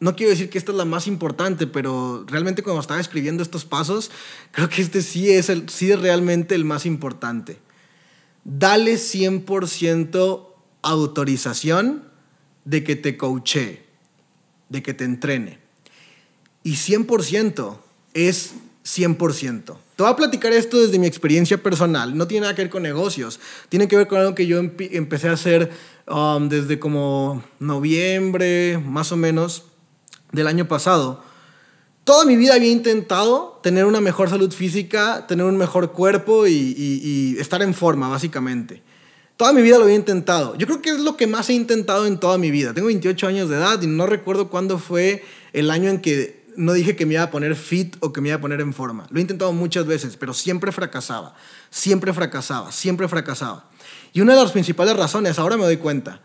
no 0.00 0.16
quiero 0.16 0.30
decir 0.30 0.50
que 0.50 0.58
esta 0.58 0.72
es 0.72 0.78
la 0.78 0.84
más 0.84 1.06
importante, 1.06 1.66
pero 1.66 2.24
realmente 2.26 2.62
cuando 2.62 2.80
estaba 2.80 3.00
escribiendo 3.00 3.42
estos 3.42 3.64
pasos, 3.64 4.10
creo 4.50 4.68
que 4.68 4.82
este 4.82 5.00
sí 5.00 5.30
es, 5.30 5.48
el, 5.48 5.68
sí 5.68 5.90
es 5.90 6.00
realmente 6.00 6.54
el 6.54 6.64
más 6.64 6.84
importante. 6.84 7.58
Dale 8.44 8.94
100% 8.94 10.48
autorización 10.82 12.04
de 12.64 12.82
que 12.82 12.96
te 12.96 13.16
coache, 13.16 13.81
de 14.72 14.82
que 14.82 14.94
te 14.94 15.04
entrene. 15.04 15.58
Y 16.64 16.72
100% 16.74 17.76
es 18.14 18.54
100%. 18.84 19.76
Te 19.96 20.02
voy 20.02 20.10
a 20.10 20.16
platicar 20.16 20.52
esto 20.52 20.80
desde 20.80 20.98
mi 20.98 21.06
experiencia 21.06 21.62
personal. 21.62 22.16
No 22.16 22.26
tiene 22.26 22.42
nada 22.42 22.54
que 22.54 22.62
ver 22.62 22.70
con 22.70 22.82
negocios. 22.82 23.38
Tiene 23.68 23.86
que 23.86 23.96
ver 23.96 24.08
con 24.08 24.18
algo 24.18 24.34
que 24.34 24.46
yo 24.46 24.58
empecé 24.58 25.28
a 25.28 25.32
hacer 25.32 25.70
um, 26.08 26.48
desde 26.48 26.78
como 26.78 27.44
noviembre, 27.60 28.78
más 28.84 29.12
o 29.12 29.16
menos, 29.16 29.64
del 30.32 30.46
año 30.46 30.66
pasado. 30.66 31.22
Toda 32.04 32.24
mi 32.24 32.36
vida 32.36 32.54
había 32.54 32.72
intentado 32.72 33.60
tener 33.62 33.84
una 33.84 34.00
mejor 34.00 34.28
salud 34.28 34.52
física, 34.52 35.26
tener 35.28 35.46
un 35.46 35.56
mejor 35.56 35.92
cuerpo 35.92 36.48
y 36.48 37.36
estar 37.38 37.62
en 37.62 37.74
forma, 37.74 38.08
básicamente. 38.08 38.82
Toda 39.42 39.54
mi 39.54 39.62
vida 39.62 39.76
lo 39.76 39.82
había 39.82 39.96
intentado. 39.96 40.54
Yo 40.54 40.68
creo 40.68 40.80
que 40.80 40.90
es 40.90 41.00
lo 41.00 41.16
que 41.16 41.26
más 41.26 41.50
he 41.50 41.52
intentado 41.52 42.06
en 42.06 42.20
toda 42.20 42.38
mi 42.38 42.52
vida. 42.52 42.74
Tengo 42.74 42.86
28 42.86 43.26
años 43.26 43.48
de 43.48 43.56
edad 43.56 43.82
y 43.82 43.88
no 43.88 44.06
recuerdo 44.06 44.48
cuándo 44.50 44.78
fue 44.78 45.24
el 45.52 45.72
año 45.72 45.90
en 45.90 46.00
que 46.00 46.44
no 46.54 46.72
dije 46.72 46.94
que 46.94 47.06
me 47.06 47.14
iba 47.14 47.24
a 47.24 47.30
poner 47.32 47.56
fit 47.56 47.96
o 47.98 48.12
que 48.12 48.20
me 48.20 48.28
iba 48.28 48.36
a 48.36 48.40
poner 48.40 48.60
en 48.60 48.72
forma. 48.72 49.08
Lo 49.10 49.18
he 49.18 49.20
intentado 49.20 49.52
muchas 49.52 49.84
veces, 49.84 50.16
pero 50.16 50.32
siempre 50.32 50.70
fracasaba. 50.70 51.34
Siempre 51.70 52.12
fracasaba, 52.12 52.70
siempre 52.70 53.08
fracasaba. 53.08 53.68
Y 54.12 54.20
una 54.20 54.36
de 54.36 54.42
las 54.42 54.52
principales 54.52 54.96
razones, 54.96 55.40
ahora 55.40 55.56
me 55.56 55.64
doy 55.64 55.78
cuenta, 55.78 56.20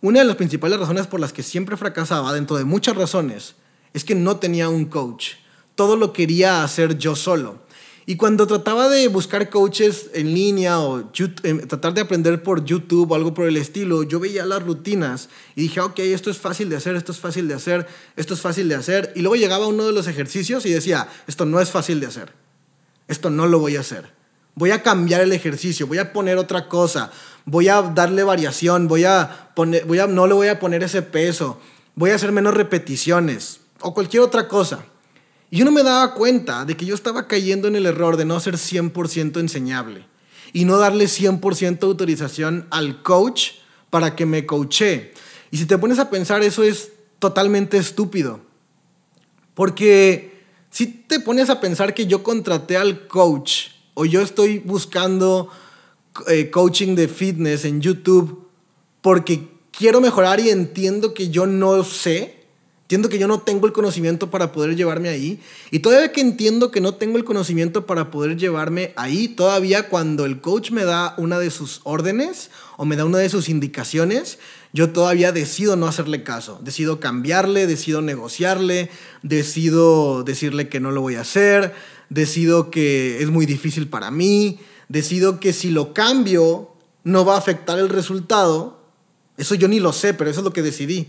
una 0.00 0.20
de 0.20 0.24
las 0.24 0.36
principales 0.36 0.80
razones 0.80 1.06
por 1.06 1.20
las 1.20 1.34
que 1.34 1.42
siempre 1.42 1.76
fracasaba, 1.76 2.32
dentro 2.32 2.56
de 2.56 2.64
muchas 2.64 2.96
razones, 2.96 3.56
es 3.92 4.04
que 4.04 4.14
no 4.14 4.38
tenía 4.38 4.70
un 4.70 4.86
coach. 4.86 5.32
Todo 5.74 5.96
lo 5.96 6.14
quería 6.14 6.64
hacer 6.64 6.96
yo 6.96 7.14
solo. 7.14 7.63
Y 8.06 8.16
cuando 8.16 8.46
trataba 8.46 8.88
de 8.90 9.08
buscar 9.08 9.48
coaches 9.48 10.10
en 10.12 10.34
línea 10.34 10.78
o 10.78 11.10
em, 11.42 11.66
tratar 11.66 11.94
de 11.94 12.02
aprender 12.02 12.42
por 12.42 12.64
YouTube 12.64 13.10
o 13.10 13.14
algo 13.14 13.32
por 13.32 13.46
el 13.46 13.56
estilo, 13.56 14.02
yo 14.02 14.20
veía 14.20 14.44
las 14.44 14.62
rutinas 14.62 15.30
y 15.56 15.62
dije, 15.62 15.80
ok, 15.80 15.98
esto 16.00 16.30
es 16.30 16.36
fácil 16.36 16.68
de 16.68 16.76
hacer, 16.76 16.96
esto 16.96 17.12
es 17.12 17.18
fácil 17.18 17.48
de 17.48 17.54
hacer, 17.54 17.86
esto 18.16 18.34
es 18.34 18.40
fácil 18.40 18.68
de 18.68 18.74
hacer. 18.74 19.12
Y 19.14 19.20
luego 19.20 19.36
llegaba 19.36 19.66
uno 19.66 19.86
de 19.86 19.92
los 19.92 20.06
ejercicios 20.06 20.66
y 20.66 20.70
decía, 20.70 21.08
esto 21.26 21.46
no 21.46 21.60
es 21.60 21.70
fácil 21.70 21.98
de 21.98 22.06
hacer, 22.06 22.32
esto 23.08 23.30
no 23.30 23.46
lo 23.46 23.58
voy 23.58 23.76
a 23.76 23.80
hacer. 23.80 24.12
Voy 24.54 24.70
a 24.70 24.82
cambiar 24.82 25.22
el 25.22 25.32
ejercicio, 25.32 25.86
voy 25.86 25.98
a 25.98 26.12
poner 26.12 26.36
otra 26.36 26.68
cosa, 26.68 27.10
voy 27.46 27.68
a 27.68 27.80
darle 27.82 28.22
variación, 28.22 28.86
voy 28.86 29.04
a 29.04 29.50
poner, 29.56 29.84
voy 29.86 29.98
a, 29.98 30.06
no 30.06 30.26
le 30.26 30.34
voy 30.34 30.48
a 30.48 30.60
poner 30.60 30.82
ese 30.82 31.02
peso, 31.02 31.58
voy 31.94 32.10
a 32.10 32.16
hacer 32.16 32.32
menos 32.32 32.54
repeticiones 32.54 33.60
o 33.80 33.94
cualquier 33.94 34.22
otra 34.22 34.46
cosa. 34.46 34.84
Y 35.54 35.58
yo 35.58 35.64
no 35.64 35.70
me 35.70 35.84
daba 35.84 36.14
cuenta 36.14 36.64
de 36.64 36.76
que 36.76 36.84
yo 36.84 36.96
estaba 36.96 37.28
cayendo 37.28 37.68
en 37.68 37.76
el 37.76 37.86
error 37.86 38.16
de 38.16 38.24
no 38.24 38.40
ser 38.40 38.56
100% 38.56 39.38
enseñable 39.38 40.04
y 40.52 40.64
no 40.64 40.78
darle 40.78 41.04
100% 41.04 41.84
autorización 41.84 42.66
al 42.70 43.04
coach 43.04 43.50
para 43.88 44.16
que 44.16 44.26
me 44.26 44.46
coache. 44.46 45.12
Y 45.52 45.58
si 45.58 45.66
te 45.66 45.78
pones 45.78 46.00
a 46.00 46.10
pensar, 46.10 46.42
eso 46.42 46.64
es 46.64 46.90
totalmente 47.20 47.76
estúpido. 47.76 48.40
Porque 49.54 50.42
si 50.70 50.88
te 50.88 51.20
pones 51.20 51.48
a 51.50 51.60
pensar 51.60 51.94
que 51.94 52.08
yo 52.08 52.24
contraté 52.24 52.76
al 52.76 53.06
coach 53.06 53.68
o 53.94 54.06
yo 54.06 54.22
estoy 54.22 54.58
buscando 54.58 55.50
eh, 56.26 56.50
coaching 56.50 56.96
de 56.96 57.06
fitness 57.06 57.64
en 57.64 57.80
YouTube 57.80 58.48
porque 59.00 59.46
quiero 59.70 60.00
mejorar 60.00 60.40
y 60.40 60.50
entiendo 60.50 61.14
que 61.14 61.28
yo 61.28 61.46
no 61.46 61.84
sé, 61.84 62.43
Entiendo 62.84 63.08
que 63.08 63.18
yo 63.18 63.26
no 63.26 63.40
tengo 63.40 63.66
el 63.66 63.72
conocimiento 63.72 64.30
para 64.30 64.52
poder 64.52 64.76
llevarme 64.76 65.08
ahí. 65.08 65.40
Y 65.70 65.78
todavía 65.78 66.12
que 66.12 66.20
entiendo 66.20 66.70
que 66.70 66.82
no 66.82 66.92
tengo 66.92 67.16
el 67.16 67.24
conocimiento 67.24 67.86
para 67.86 68.10
poder 68.10 68.36
llevarme 68.36 68.92
ahí, 68.96 69.28
todavía 69.28 69.88
cuando 69.88 70.26
el 70.26 70.42
coach 70.42 70.70
me 70.70 70.84
da 70.84 71.14
una 71.16 71.38
de 71.38 71.50
sus 71.50 71.80
órdenes 71.84 72.50
o 72.76 72.84
me 72.84 72.96
da 72.96 73.06
una 73.06 73.16
de 73.16 73.30
sus 73.30 73.48
indicaciones, 73.48 74.38
yo 74.74 74.90
todavía 74.90 75.32
decido 75.32 75.76
no 75.76 75.86
hacerle 75.86 76.24
caso. 76.24 76.60
Decido 76.62 77.00
cambiarle, 77.00 77.66
decido 77.66 78.02
negociarle, 78.02 78.90
decido 79.22 80.22
decirle 80.22 80.68
que 80.68 80.78
no 80.80 80.90
lo 80.90 81.00
voy 81.00 81.14
a 81.14 81.22
hacer, 81.22 81.72
decido 82.10 82.70
que 82.70 83.22
es 83.22 83.30
muy 83.30 83.46
difícil 83.46 83.88
para 83.88 84.10
mí, 84.10 84.58
decido 84.90 85.40
que 85.40 85.54
si 85.54 85.70
lo 85.70 85.94
cambio 85.94 86.74
no 87.02 87.24
va 87.24 87.36
a 87.36 87.38
afectar 87.38 87.78
el 87.78 87.88
resultado. 87.88 88.82
Eso 89.38 89.54
yo 89.54 89.68
ni 89.68 89.80
lo 89.80 89.94
sé, 89.94 90.12
pero 90.12 90.28
eso 90.28 90.40
es 90.40 90.44
lo 90.44 90.52
que 90.52 90.62
decidí. 90.62 91.08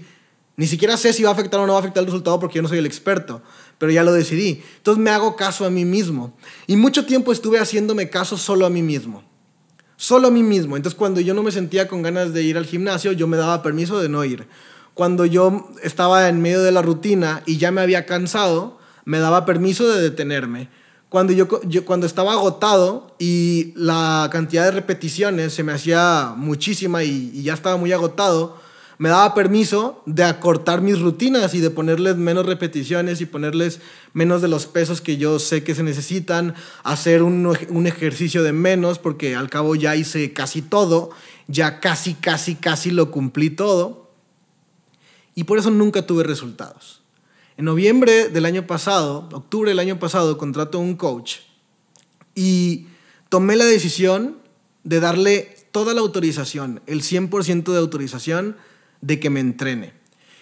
Ni 0.58 0.68
siquiera 0.68 0.96
sé 0.96 1.12
si 1.12 1.24
va 1.24 1.32
a 1.32 1.34
afectar 1.34 1.60
o 1.60 1.68
no 1.68 1.74
va 1.74 1.80
a 1.80 1.82
afectar 1.82 2.02
el 2.02 2.08
resultado 2.08 2.40
porque 2.40 2.56
yo 2.56 2.62
no 2.62 2.70
soy 2.70 2.78
el 2.78 2.86
experto, 2.86 3.42
pero 3.78 3.92
ya 3.92 4.04
lo 4.04 4.14
decidí. 4.14 4.64
Entonces 4.78 5.04
me 5.04 5.10
hago 5.10 5.36
caso 5.36 5.66
a 5.66 5.70
mí 5.70 5.84
mismo. 5.84 6.34
Y 6.66 6.78
mucho 6.78 7.06
tiempo 7.06 7.34
estuve 7.34 7.60
haciéndome 7.60 8.10
caso 8.10 8.38
solo 8.38 8.66
a 8.66 8.70
mí 8.70 8.82
mismo. 8.82 9.24
Solo 9.98 10.30
a 10.30 10.32
mí 10.32 10.44
mismo. 10.44 10.78
Entonces 10.78 10.98
cuando 10.98 11.20
yo 11.20 11.34
no 11.34 11.44
me 11.44 11.52
sentía 11.52 11.88
con 11.90 12.02
ganas 12.02 12.34
de 12.34 12.44
ir 12.44 12.58
al 12.58 12.66
gimnasio, 12.66 13.12
yo 13.12 13.28
me 13.28 13.36
daba 13.36 13.62
permiso 13.64 14.00
de 14.00 14.08
no 14.08 14.24
ir. 14.24 14.48
Cuando 14.94 15.26
yo 15.26 15.70
estaba 15.84 16.30
en 16.30 16.42
medio 16.42 16.64
de 16.64 16.72
la 16.72 16.82
rutina 16.82 17.44
y 17.46 17.58
ya 17.58 17.72
me 17.72 17.82
había 17.82 18.06
cansado, 18.06 18.80
me 19.04 19.20
daba 19.20 19.46
permiso 19.46 19.90
de 19.90 20.02
detenerme. 20.02 20.70
Cuando 21.10 21.34
yo, 21.34 21.48
cuando 21.86 22.06
estaba 22.06 22.32
agotado 22.32 23.16
y 23.20 23.74
la 23.76 24.30
cantidad 24.32 24.64
de 24.64 24.72
repeticiones 24.72 25.54
se 25.54 25.64
me 25.64 25.74
hacía 25.74 26.34
muchísima 26.36 27.04
y 27.04 27.44
ya 27.44 27.54
estaba 27.54 27.76
muy 27.78 27.92
agotado, 27.92 28.58
me 28.98 29.10
daba 29.10 29.34
permiso 29.34 30.02
de 30.06 30.24
acortar 30.24 30.82
mis 30.82 31.00
rutinas 31.00 31.54
y 31.54 31.60
de 31.60 31.70
ponerles 31.70 32.16
menos 32.16 32.46
repeticiones 32.46 33.20
y 33.22 33.26
ponerles 33.26 33.82
menos 34.14 34.42
de 34.42 34.48
los 34.48 34.68
pesos 34.68 35.02
que 35.02 35.18
yo 35.18 35.40
sé 35.40 35.64
que 35.64 35.76
se 35.76 35.84
necesitan, 35.84 36.56
hacer 36.84 37.22
un, 37.22 37.46
un, 37.70 37.88
ejercicio 37.88 38.44
de 38.44 38.54
menos 38.54 39.00
porque 39.00 39.36
al 39.36 39.50
cabo 39.50 39.76
ya 39.76 39.96
hice 39.96 40.32
casi 40.34 40.62
todo, 40.62 41.10
ya 41.48 41.80
casi, 41.80 42.14
casi, 42.14 42.56
casi 42.56 42.92
lo 42.92 43.12
cumplí 43.12 43.50
todo 43.50 44.12
y 45.36 45.44
por 45.44 45.60
eso 45.60 45.70
nunca 45.72 46.06
tuve 46.06 46.24
resultados. 46.24 47.02
En 47.58 47.66
noviembre 47.66 48.30
del 48.30 48.46
año 48.46 48.66
pasado, 48.68 49.30
octubre 49.32 49.70
del 49.70 49.80
año 49.80 50.00
pasado, 50.00 50.38
contrato 50.38 50.78
a 50.78 50.82
un 50.82 50.96
coach 50.96 51.38
y 52.34 52.88
tomé 53.30 53.56
la 53.56 53.66
decisión 53.66 54.38
de 54.84 55.00
darle 55.00 55.56
toda 55.72 55.94
la 55.94 56.02
autorización, 56.02 56.82
el 56.86 57.02
100% 57.02 57.72
de 57.72 57.78
autorización 57.78 58.56
de 59.02 59.20
que 59.20 59.30
me 59.30 59.40
entrene. 59.40 59.94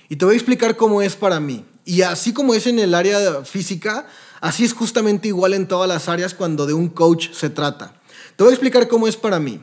Y 0.09 0.15
te 0.15 0.25
voy 0.25 0.35
a 0.35 0.37
explicar 0.37 0.77
cómo 0.77 1.01
es 1.01 1.15
para 1.15 1.39
mí. 1.39 1.65
Y 1.85 2.01
así 2.01 2.33
como 2.33 2.53
es 2.53 2.67
en 2.67 2.79
el 2.79 2.93
área 2.93 3.43
física, 3.43 4.07
así 4.41 4.63
es 4.63 4.73
justamente 4.73 5.27
igual 5.27 5.53
en 5.53 5.67
todas 5.67 5.87
las 5.87 6.07
áreas 6.07 6.33
cuando 6.33 6.65
de 6.65 6.73
un 6.73 6.87
coach 6.89 7.31
se 7.33 7.49
trata. 7.49 7.99
Te 8.35 8.43
voy 8.43 8.51
a 8.51 8.55
explicar 8.55 8.87
cómo 8.87 9.07
es 9.07 9.17
para 9.17 9.39
mí. 9.39 9.61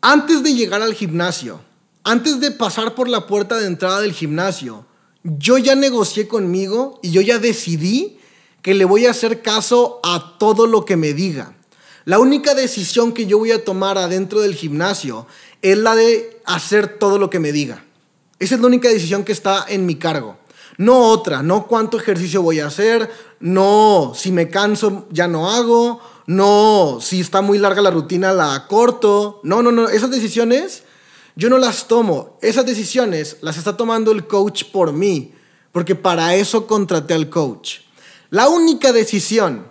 Antes 0.00 0.42
de 0.42 0.54
llegar 0.54 0.82
al 0.82 0.94
gimnasio, 0.94 1.60
antes 2.04 2.40
de 2.40 2.50
pasar 2.50 2.94
por 2.94 3.08
la 3.08 3.26
puerta 3.26 3.58
de 3.58 3.66
entrada 3.66 4.00
del 4.00 4.12
gimnasio, 4.12 4.86
yo 5.22 5.58
ya 5.58 5.76
negocié 5.76 6.26
conmigo 6.26 6.98
y 7.02 7.12
yo 7.12 7.20
ya 7.20 7.38
decidí 7.38 8.18
que 8.62 8.74
le 8.74 8.84
voy 8.84 9.06
a 9.06 9.10
hacer 9.10 9.42
caso 9.42 10.00
a 10.02 10.36
todo 10.38 10.66
lo 10.66 10.84
que 10.84 10.96
me 10.96 11.12
diga. 11.12 11.54
La 12.04 12.18
única 12.18 12.54
decisión 12.54 13.12
que 13.12 13.26
yo 13.26 13.38
voy 13.38 13.52
a 13.52 13.64
tomar 13.64 13.98
adentro 13.98 14.40
del 14.40 14.54
gimnasio 14.54 15.26
es 15.60 15.78
la 15.78 15.94
de 15.94 16.40
hacer 16.44 16.98
todo 16.98 17.18
lo 17.18 17.30
que 17.30 17.38
me 17.38 17.52
diga. 17.52 17.84
Esa 18.38 18.56
es 18.56 18.60
la 18.60 18.66
única 18.66 18.88
decisión 18.88 19.24
que 19.24 19.32
está 19.32 19.64
en 19.68 19.86
mi 19.86 19.94
cargo. 19.94 20.36
No 20.78 20.98
otra, 21.10 21.42
no 21.42 21.66
cuánto 21.66 21.98
ejercicio 21.98 22.42
voy 22.42 22.60
a 22.60 22.66
hacer, 22.66 23.10
no 23.40 24.12
si 24.16 24.32
me 24.32 24.48
canso 24.48 25.06
ya 25.10 25.28
no 25.28 25.50
hago, 25.50 26.00
no 26.26 26.98
si 27.00 27.20
está 27.20 27.42
muy 27.42 27.58
larga 27.58 27.82
la 27.82 27.90
rutina 27.90 28.32
la 28.32 28.66
corto. 28.66 29.40
No, 29.44 29.62
no, 29.62 29.70
no, 29.70 29.88
esas 29.88 30.10
decisiones 30.10 30.82
yo 31.36 31.48
no 31.48 31.58
las 31.58 31.88
tomo. 31.88 32.38
Esas 32.42 32.66
decisiones 32.66 33.36
las 33.40 33.58
está 33.58 33.76
tomando 33.76 34.12
el 34.12 34.26
coach 34.26 34.64
por 34.72 34.92
mí, 34.92 35.32
porque 35.72 35.94
para 35.94 36.34
eso 36.34 36.66
contraté 36.66 37.14
al 37.14 37.30
coach. 37.30 37.80
La 38.30 38.48
única 38.48 38.92
decisión, 38.92 39.66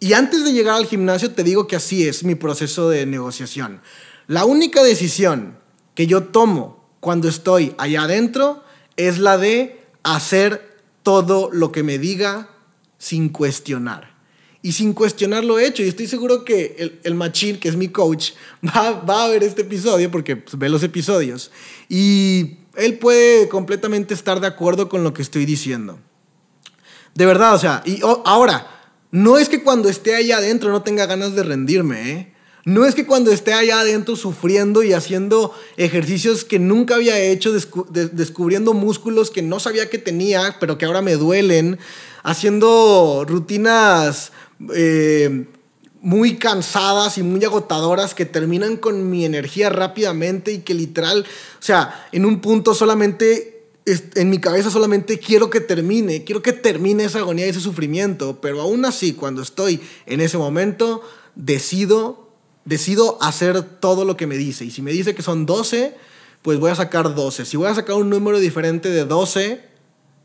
y 0.00 0.12
antes 0.12 0.44
de 0.44 0.52
llegar 0.52 0.76
al 0.76 0.86
gimnasio 0.86 1.32
te 1.32 1.44
digo 1.44 1.66
que 1.66 1.76
así 1.76 2.06
es 2.06 2.24
mi 2.24 2.34
proceso 2.34 2.88
de 2.88 3.06
negociación. 3.06 3.80
La 4.26 4.44
única 4.44 4.82
decisión 4.82 5.58
que 5.94 6.06
yo 6.06 6.24
tomo 6.24 6.88
cuando 7.00 7.28
estoy 7.28 7.74
allá 7.78 8.02
adentro 8.02 8.62
es 8.96 9.18
la 9.18 9.38
de 9.38 9.80
hacer 10.02 10.76
todo 11.02 11.50
lo 11.52 11.72
que 11.72 11.82
me 11.82 11.98
diga 11.98 12.50
sin 12.98 13.28
cuestionar. 13.28 14.16
Y 14.60 14.72
sin 14.72 14.92
cuestionar 14.92 15.44
lo 15.44 15.58
he 15.58 15.66
hecho. 15.66 15.82
Y 15.82 15.88
estoy 15.88 16.06
seguro 16.06 16.44
que 16.44 16.76
el, 16.78 17.00
el 17.04 17.14
machín, 17.14 17.58
que 17.58 17.68
es 17.68 17.76
mi 17.76 17.88
coach, 17.88 18.32
va, 18.66 18.92
va 19.00 19.24
a 19.24 19.28
ver 19.28 19.42
este 19.42 19.62
episodio 19.62 20.10
porque 20.10 20.36
pues, 20.36 20.58
ve 20.58 20.68
los 20.68 20.82
episodios. 20.82 21.50
Y 21.88 22.58
él 22.76 22.98
puede 22.98 23.48
completamente 23.48 24.14
estar 24.14 24.40
de 24.40 24.46
acuerdo 24.46 24.88
con 24.88 25.02
lo 25.04 25.14
que 25.14 25.22
estoy 25.22 25.44
diciendo. 25.44 25.98
De 27.14 27.26
verdad, 27.26 27.54
o 27.54 27.58
sea, 27.58 27.82
y 27.84 28.00
ahora, 28.24 28.77
no 29.10 29.38
es 29.38 29.48
que 29.48 29.62
cuando 29.62 29.88
esté 29.88 30.14
allá 30.14 30.38
adentro 30.38 30.70
no 30.70 30.82
tenga 30.82 31.06
ganas 31.06 31.34
de 31.34 31.42
rendirme, 31.42 32.12
¿eh? 32.12 32.32
No 32.64 32.84
es 32.84 32.94
que 32.94 33.06
cuando 33.06 33.32
esté 33.32 33.54
allá 33.54 33.80
adentro 33.80 34.14
sufriendo 34.14 34.82
y 34.82 34.92
haciendo 34.92 35.54
ejercicios 35.78 36.44
que 36.44 36.58
nunca 36.58 36.96
había 36.96 37.18
hecho, 37.18 37.50
descubriendo 37.52 38.74
músculos 38.74 39.30
que 39.30 39.40
no 39.40 39.58
sabía 39.58 39.88
que 39.88 39.96
tenía, 39.96 40.56
pero 40.60 40.76
que 40.76 40.84
ahora 40.84 41.00
me 41.00 41.14
duelen, 41.14 41.78
haciendo 42.24 43.24
rutinas 43.26 44.32
eh, 44.74 45.46
muy 46.02 46.36
cansadas 46.36 47.16
y 47.16 47.22
muy 47.22 47.42
agotadoras 47.42 48.14
que 48.14 48.26
terminan 48.26 48.76
con 48.76 49.08
mi 49.08 49.24
energía 49.24 49.70
rápidamente 49.70 50.52
y 50.52 50.58
que 50.58 50.74
literal, 50.74 51.24
o 51.24 51.62
sea, 51.62 52.06
en 52.12 52.26
un 52.26 52.40
punto 52.40 52.74
solamente 52.74 53.57
en 54.14 54.30
mi 54.30 54.38
cabeza 54.38 54.70
solamente 54.70 55.18
quiero 55.18 55.50
que 55.50 55.60
termine, 55.60 56.24
quiero 56.24 56.42
que 56.42 56.52
termine 56.52 57.04
esa 57.04 57.18
agonía 57.18 57.46
y 57.46 57.50
ese 57.50 57.60
sufrimiento, 57.60 58.40
pero 58.40 58.60
aún 58.60 58.84
así 58.84 59.14
cuando 59.14 59.42
estoy 59.42 59.80
en 60.06 60.20
ese 60.20 60.38
momento 60.38 61.02
decido 61.34 62.28
decido 62.64 63.16
hacer 63.22 63.62
todo 63.62 64.04
lo 64.04 64.16
que 64.16 64.26
me 64.26 64.36
dice 64.36 64.66
y 64.66 64.70
si 64.70 64.82
me 64.82 64.92
dice 64.92 65.14
que 65.14 65.22
son 65.22 65.46
12, 65.46 65.96
pues 66.42 66.58
voy 66.58 66.70
a 66.70 66.74
sacar 66.74 67.14
12. 67.14 67.46
Si 67.46 67.56
voy 67.56 67.68
a 67.68 67.74
sacar 67.74 67.96
un 67.96 68.10
número 68.10 68.38
diferente 68.38 68.90
de 68.90 69.06
12, 69.06 69.62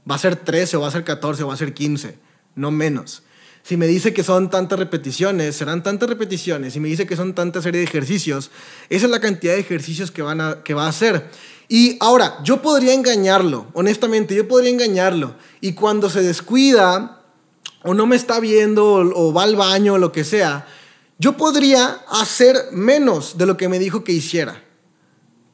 va 0.10 0.16
a 0.16 0.20
ser 0.20 0.36
13 0.36 0.78
o 0.78 0.82
va 0.82 0.90
a 0.90 0.92
ser 0.92 1.06
14 1.06 1.44
o 1.44 1.48
va 1.48 1.54
a 1.54 1.58
ser 1.58 1.74
15, 1.74 2.18
no 2.56 2.70
menos. 2.70 3.24
Si 3.64 3.78
me 3.78 3.88
dice 3.88 4.14
que 4.14 4.24
son 4.24 4.50
tantas 4.50 4.78
repeticiones, 4.78 5.56
serán 5.56 5.84
tantas 5.84 6.10
repeticiones. 6.10 6.74
Si 6.74 6.82
me 6.82 6.90
dice 6.90 7.08
que 7.08 7.16
son 7.16 7.34
tantas 7.34 7.64
serie 7.64 7.80
de 7.80 7.88
ejercicios, 7.88 8.52
esa 8.90 9.06
es 9.06 9.12
la 9.12 9.22
cantidad 9.22 9.54
de 9.54 9.62
ejercicios 9.62 10.12
que, 10.12 10.22
van 10.22 10.42
a, 10.42 10.64
que 10.64 10.74
va 10.74 10.86
a 10.86 10.90
hacer. 10.90 11.30
Y 11.70 11.96
ahora, 12.02 12.40
yo 12.44 12.62
podría 12.62 12.94
engañarlo, 12.94 13.68
honestamente, 13.74 14.36
yo 14.36 14.50
podría 14.50 14.70
engañarlo. 14.70 15.36
Y 15.62 15.74
cuando 15.74 16.10
se 16.10 16.22
descuida, 16.22 17.22
o 17.84 17.94
no 17.94 18.06
me 18.06 18.18
está 18.18 18.42
viendo, 18.42 18.96
o, 18.96 19.34
va 19.34 19.44
al 19.44 19.56
baño, 19.56 19.94
o 19.94 19.98
lo 19.98 20.12
que 20.12 20.26
sea, 20.26 20.68
yo 21.18 21.38
podría 21.38 22.02
hacer 22.10 22.58
menos 22.74 23.38
de 23.38 23.46
lo 23.46 23.56
que 23.56 23.70
me 23.70 23.80
dijo 23.80 24.04
que 24.04 24.12
hiciera. 24.12 24.62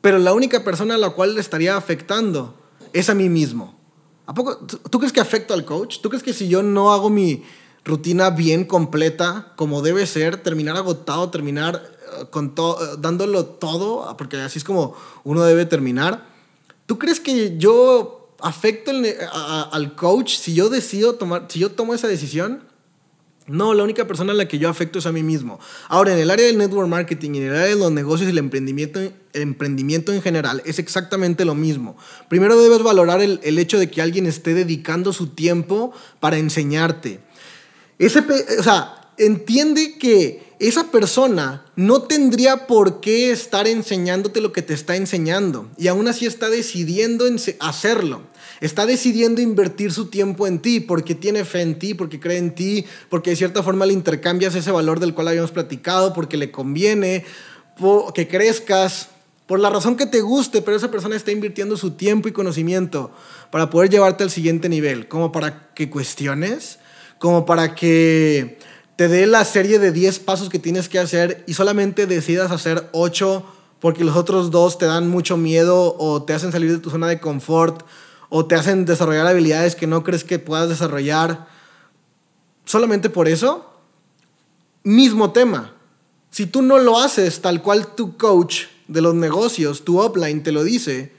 Pero 0.02 0.18
la 0.18 0.34
única 0.34 0.64
persona 0.64 0.96
a 0.96 0.98
la 0.98 1.12
cual 1.12 1.36
le 1.36 1.42
estaría 1.42 1.78
afectando 1.78 2.60
es 2.92 3.08
a 3.12 3.14
mí 3.14 3.30
mismo. 3.30 3.78
¿A 4.26 4.34
poco, 4.34 4.58
¿Tú 4.58 4.98
crees 4.98 5.14
que 5.14 5.20
afecto 5.20 5.54
al 5.54 5.64
coach? 5.64 6.00
¿Tú 6.02 6.10
crees 6.10 6.24
que 6.24 6.34
si 6.34 6.48
yo 6.48 6.64
no 6.64 6.92
hago 6.92 7.10
mi, 7.10 7.44
rutina 7.86 8.30
bien 8.30 8.66
completa, 8.66 9.54
como 9.56 9.82
debe 9.82 10.06
ser, 10.06 10.38
terminar 10.38 10.78
agotado, 10.78 11.30
terminar 11.30 11.82
eh, 12.20 12.26
con 12.30 12.56
todo, 12.56 12.98
dándolo 12.98 13.46
todo, 13.46 14.16
porque 14.18 14.38
así 14.38 14.60
es 14.60 14.64
como 14.64 14.96
uno 15.24 15.44
debe 15.44 15.66
terminar. 15.66 16.26
¿Tú 16.86 16.98
crees 16.98 17.20
que 17.20 17.58
yo 17.58 18.36
afecto 18.42 18.92
al 19.72 19.96
coach 19.96 20.38
si 20.38 20.54
yo 20.54 20.70
decido 20.70 21.16
tomar, 21.16 21.46
si 21.50 21.60
yo 21.60 21.72
tomo 21.72 21.94
esa 21.94 22.08
decisión? 22.08 22.68
No, 23.50 23.74
la 23.74 23.84
única 23.84 24.06
persona 24.06 24.32
a 24.32 24.36
la 24.36 24.48
que 24.48 24.60
yo 24.60 24.70
afecto 24.70 25.00
es 25.00 25.08
a 25.08 25.12
mí 25.12 25.24
mismo. 25.24 25.60
Ahora, 25.88 26.14
en 26.14 26.20
el 26.20 26.30
área 26.30 26.46
del 26.46 26.60
network 26.60 26.88
marketing, 26.88 27.32
en 27.32 27.44
el 27.44 27.56
área 27.56 27.68
de 27.68 27.76
los 27.76 27.92
negocios 27.92 28.28
y 28.28 28.32
el 28.32 28.38
emprendimiento, 28.38 29.00
el 29.00 29.14
emprendimiento 29.34 30.14
en 30.14 30.22
general, 30.22 30.62
es 30.66 30.78
exactamente 30.78 31.46
lo 31.46 31.56
mismo. 31.56 31.98
Primero 32.28 32.62
debes 32.62 32.84
valorar 32.84 33.22
el, 33.22 33.40
el 33.42 33.58
hecho 33.58 33.80
de 33.80 33.90
que 33.90 34.04
alguien 34.04 34.28
esté 34.28 34.54
dedicando 34.54 35.14
su 35.14 35.30
tiempo 35.30 35.92
para 36.20 36.38
enseñarte 36.38 37.22
ese, 38.06 38.20
o 38.60 38.64
sea, 38.64 39.12
entiende 39.18 39.98
que 39.98 40.50
esa 40.60 40.92
persona 40.92 41.66
no 41.76 42.02
tendría 42.02 42.68
por 42.68 43.00
qué 43.00 43.32
estar 43.32 43.68
enseñándote 43.68 44.42
lo 44.42 44.52
que 44.52 44.62
te 44.62 44.74
está 44.74 44.96
enseñando 44.96 45.70
y 45.78 45.88
aún 45.88 46.08
así 46.08 46.26
está 46.26 46.50
decidiendo 46.50 47.26
hacerlo. 47.60 48.24
Está 48.60 48.86
decidiendo 48.86 49.40
invertir 49.40 49.94
su 49.94 50.08
tiempo 50.08 50.48
en 50.48 50.60
ti 50.60 50.82
porque 50.82 51.16
tiene 51.16 51.46
fe 51.46 51.62
en 51.62 51.80
ti, 51.80 51.94
porque 51.94 52.20
cree 52.20 52.38
en 52.38 52.56
ti, 52.56 52.86
porque 53.10 53.30
de 53.30 53.38
cierta 53.38 53.64
forma 53.64 53.86
le 53.86 53.94
intercambias 53.94 54.54
ese 54.56 54.72
valor 54.72 55.00
del 55.00 55.14
cual 55.14 55.30
habíamos 55.30 55.52
platicado, 55.52 56.14
porque 56.14 56.36
le 56.36 56.52
conviene 56.52 57.24
que 58.14 58.28
crezcas, 58.28 59.08
por 59.48 59.60
la 59.60 59.70
razón 59.70 59.96
que 59.96 60.06
te 60.06 60.22
guste, 60.22 60.62
pero 60.62 60.76
esa 60.76 60.92
persona 60.92 61.16
está 61.16 61.32
invirtiendo 61.32 61.78
su 61.78 61.92
tiempo 61.92 62.28
y 62.28 62.34
conocimiento 62.34 63.12
para 63.50 63.70
poder 63.70 63.90
llevarte 63.90 64.24
al 64.24 64.30
siguiente 64.30 64.68
nivel, 64.68 65.08
como 65.08 65.32
para 65.32 65.70
que 65.74 65.90
cuestiones 65.90 66.80
como 67.20 67.46
para 67.46 67.76
que 67.76 68.58
te 68.96 69.08
dé 69.08 69.28
la 69.28 69.46
serie 69.46 69.78
de 69.78 69.92
10 69.92 70.20
pasos 70.20 70.50
que 70.50 70.60
tienes 70.60 70.90
que 70.90 71.00
hacer 71.00 71.44
y 71.48 71.54
solamente 71.54 72.08
decidas 72.08 72.52
hacer 72.52 72.90
8 72.94 73.46
porque 73.80 74.04
los 74.04 74.18
otros 74.18 74.52
dos 74.52 74.78
te 74.78 74.86
dan 74.86 75.10
mucho 75.10 75.38
miedo 75.38 75.96
o 75.98 76.24
te 76.24 76.34
hacen 76.34 76.52
salir 76.52 76.72
de 76.72 76.80
tu 76.80 76.90
zona 76.90 77.08
de 77.08 77.20
confort 77.20 77.84
o 78.30 78.46
te 78.46 78.56
hacen 78.56 78.86
desarrollar 78.86 79.28
habilidades 79.28 79.76
que 79.76 79.88
no 79.88 80.04
crees 80.04 80.24
que 80.24 80.40
puedas 80.40 80.70
desarrollar. 80.70 81.48
Solamente 82.66 83.10
por 83.10 83.28
eso, 83.28 83.74
mismo 84.84 85.32
tema. 85.32 85.74
Si 86.30 86.46
tú 86.46 86.62
no 86.62 86.78
lo 86.78 87.00
haces 87.00 87.42
tal 87.42 87.62
cual 87.62 87.96
tu 87.96 88.18
coach 88.18 88.66
de 88.88 89.02
los 89.02 89.16
negocios, 89.16 89.84
tu 89.84 90.02
upline 90.04 90.44
te 90.44 90.52
lo 90.52 90.64
dice, 90.64 91.14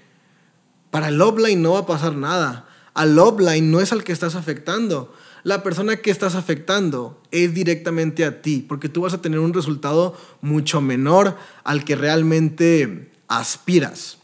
para 0.91 1.09
el 1.09 1.21
upline 1.21 1.61
no 1.61 1.73
va 1.73 1.81
a 1.81 1.87
pasar 1.87 2.15
nada. 2.15 2.69
Al 2.95 3.19
upline 3.19 3.71
no 3.71 3.81
es 3.81 3.93
al 3.93 4.05
que 4.05 4.13
estás 4.13 4.35
afectando 4.35 5.13
la 5.43 5.63
persona 5.63 5.97
que 5.97 6.11
estás 6.11 6.35
afectando 6.35 7.21
es 7.31 7.55
directamente 7.55 8.25
a 8.25 8.43
ti, 8.43 8.65
porque 8.67 8.89
tú 8.89 9.03
vas 9.03 9.15
a 9.15 9.23
tener 9.23 9.39
un 9.39 9.55
resultado 9.55 10.17
mucho 10.41 10.81
menor 10.81 11.37
al 11.65 11.85
que 11.85 11.97
realmente 11.97 13.11
aspiras. 13.29 14.19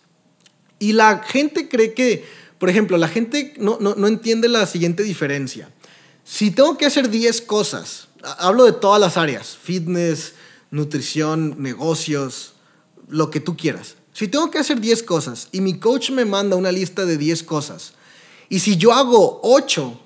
Y 0.78 0.92
la 0.92 1.22
gente 1.22 1.68
cree 1.68 1.94
que, 1.94 2.24
por 2.58 2.68
ejemplo, 2.68 2.98
la 2.98 3.08
gente 3.08 3.54
no, 3.58 3.78
no, 3.80 4.06
entiende 4.06 4.48
la 4.48 4.66
siguiente 4.66 5.02
diferencia. 5.02 5.70
Si 6.24 6.50
tengo 6.50 6.76
que 6.76 6.86
hacer 6.86 7.08
10 7.08 7.40
cosas, 7.42 8.08
hablo 8.38 8.64
de 8.64 8.72
todas 8.72 9.00
las 9.00 9.16
áreas, 9.16 9.56
fitness, 9.56 10.34
nutrición, 10.70 11.54
negocios, 11.58 12.54
lo 13.08 13.30
que 13.30 13.40
tú 13.40 13.56
quieras. 13.56 13.96
Si 14.12 14.28
tengo 14.28 14.50
que 14.50 14.58
hacer 14.58 14.80
10 14.80 15.02
cosas 15.04 15.48
y 15.52 15.60
mi 15.60 15.78
coach 15.78 16.10
me 16.10 16.24
manda 16.24 16.56
una 16.56 16.72
lista 16.72 17.06
de 17.06 17.16
10 17.16 17.42
cosas, 17.44 17.94
y 18.48 18.60
si 18.60 18.76
yo 18.76 18.92
hago 18.92 19.40
8, 19.42 20.00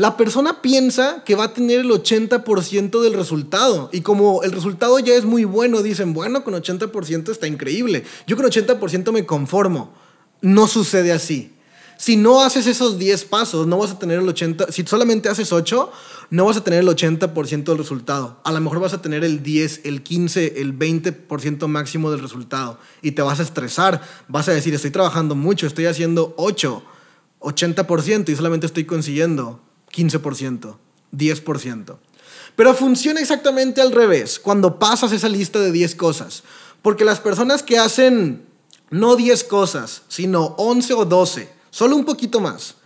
la 0.00 0.16
persona 0.16 0.62
piensa 0.62 1.22
que 1.26 1.34
va 1.34 1.44
a 1.44 1.52
tener 1.52 1.80
el 1.80 1.90
80% 1.90 3.02
del 3.02 3.12
resultado. 3.12 3.90
Y 3.92 4.00
como 4.00 4.42
el 4.42 4.50
resultado 4.50 4.98
ya 4.98 5.12
es 5.12 5.26
muy 5.26 5.44
bueno, 5.44 5.82
dicen, 5.82 6.14
bueno, 6.14 6.42
con 6.42 6.54
80% 6.54 7.30
está 7.30 7.46
increíble. 7.46 8.04
Yo 8.26 8.34
con 8.34 8.46
80% 8.46 9.12
me 9.12 9.26
conformo. 9.26 9.92
No 10.40 10.68
sucede 10.68 11.12
así. 11.12 11.52
Si 11.98 12.16
no 12.16 12.40
haces 12.40 12.66
esos 12.66 12.96
10 12.96 13.26
pasos, 13.26 13.66
no 13.66 13.76
vas 13.76 13.90
a 13.90 13.98
tener 13.98 14.20
el 14.20 14.24
80%. 14.24 14.70
Si 14.70 14.86
solamente 14.86 15.28
haces 15.28 15.52
8, 15.52 15.92
no 16.30 16.46
vas 16.46 16.56
a 16.56 16.64
tener 16.64 16.80
el 16.80 16.88
80% 16.88 17.64
del 17.64 17.76
resultado. 17.76 18.40
A 18.44 18.52
lo 18.52 18.60
mejor 18.62 18.80
vas 18.80 18.94
a 18.94 19.02
tener 19.02 19.22
el 19.22 19.42
10, 19.42 19.82
el 19.84 20.02
15, 20.02 20.62
el 20.62 20.78
20% 20.78 21.66
máximo 21.66 22.10
del 22.10 22.20
resultado. 22.20 22.78
Y 23.02 23.10
te 23.10 23.20
vas 23.20 23.38
a 23.38 23.42
estresar. 23.42 24.00
Vas 24.28 24.48
a 24.48 24.52
decir, 24.52 24.72
estoy 24.72 24.92
trabajando 24.92 25.34
mucho, 25.34 25.66
estoy 25.66 25.84
haciendo 25.84 26.32
8, 26.38 26.82
80% 27.40 28.30
y 28.30 28.34
solamente 28.36 28.64
estoy 28.64 28.86
consiguiendo 28.86 29.60
15%, 29.92 30.76
10%. 31.12 31.96
Pero 32.56 32.74
funciona 32.74 33.20
exactamente 33.20 33.80
al 33.80 33.92
revés 33.92 34.38
cuando 34.38 34.78
pasas 34.78 35.12
esa 35.12 35.28
lista 35.28 35.60
de 35.60 35.72
10 35.72 35.94
cosas. 35.94 36.42
Porque 36.82 37.04
las 37.04 37.20
personas 37.20 37.62
que 37.62 37.78
hacen 37.78 38.44
no 38.90 39.16
10 39.16 39.44
cosas, 39.44 40.02
sino 40.08 40.54
11 40.58 40.94
o 40.94 41.04
12, 41.04 41.48
solo 41.70 41.96
un 41.96 42.04
poquito 42.04 42.40
más, 42.40 42.76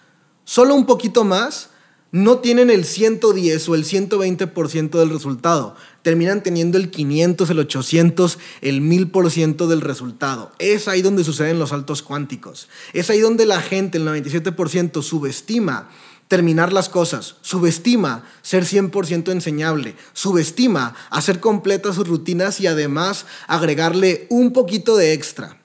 solo 0.45 0.75
un 0.75 0.87
poquito 0.87 1.25
más, 1.25 1.71
no 2.15 2.39
tienen 2.39 2.71
el 2.71 2.85
110 2.85 3.69
o 3.69 3.75
el 3.75 3.85
120% 3.85 4.99
del 5.01 5.11
resultado. 5.11 5.75
Terminan 6.03 6.45
teniendo 6.45 6.79
el 6.79 6.93
500, 6.93 7.51
el 7.51 7.59
800, 7.59 8.39
el 8.61 8.81
1000% 8.83 9.67
del 9.67 9.81
resultado. 9.81 10.53
Es 10.61 10.87
ahí 10.87 11.03
donde 11.03 11.25
suceden 11.25 11.59
los 11.59 11.71
saltos 11.71 12.03
cuánticos. 12.03 12.69
Es 12.93 13.11
ahí 13.11 13.19
donde 13.19 13.47
la 13.47 13.61
gente, 13.61 13.99
el 13.99 14.07
97%, 14.07 15.03
subestima 15.03 15.91
terminar 16.29 16.73
las 16.73 16.89
cosas, 16.89 17.37
subestima 17.43 18.25
ser 18.43 18.65
100% 18.65 19.31
enseñable, 19.31 19.97
subestima 20.13 20.95
hacer 21.11 21.41
completas 21.41 21.97
sus 21.97 22.09
rutinas 22.09 22.61
y 22.61 22.67
además 22.67 23.27
agregarle 23.47 24.27
un 24.31 24.53
poquito 24.53 24.97
de 24.97 25.13
extra. 25.13 25.61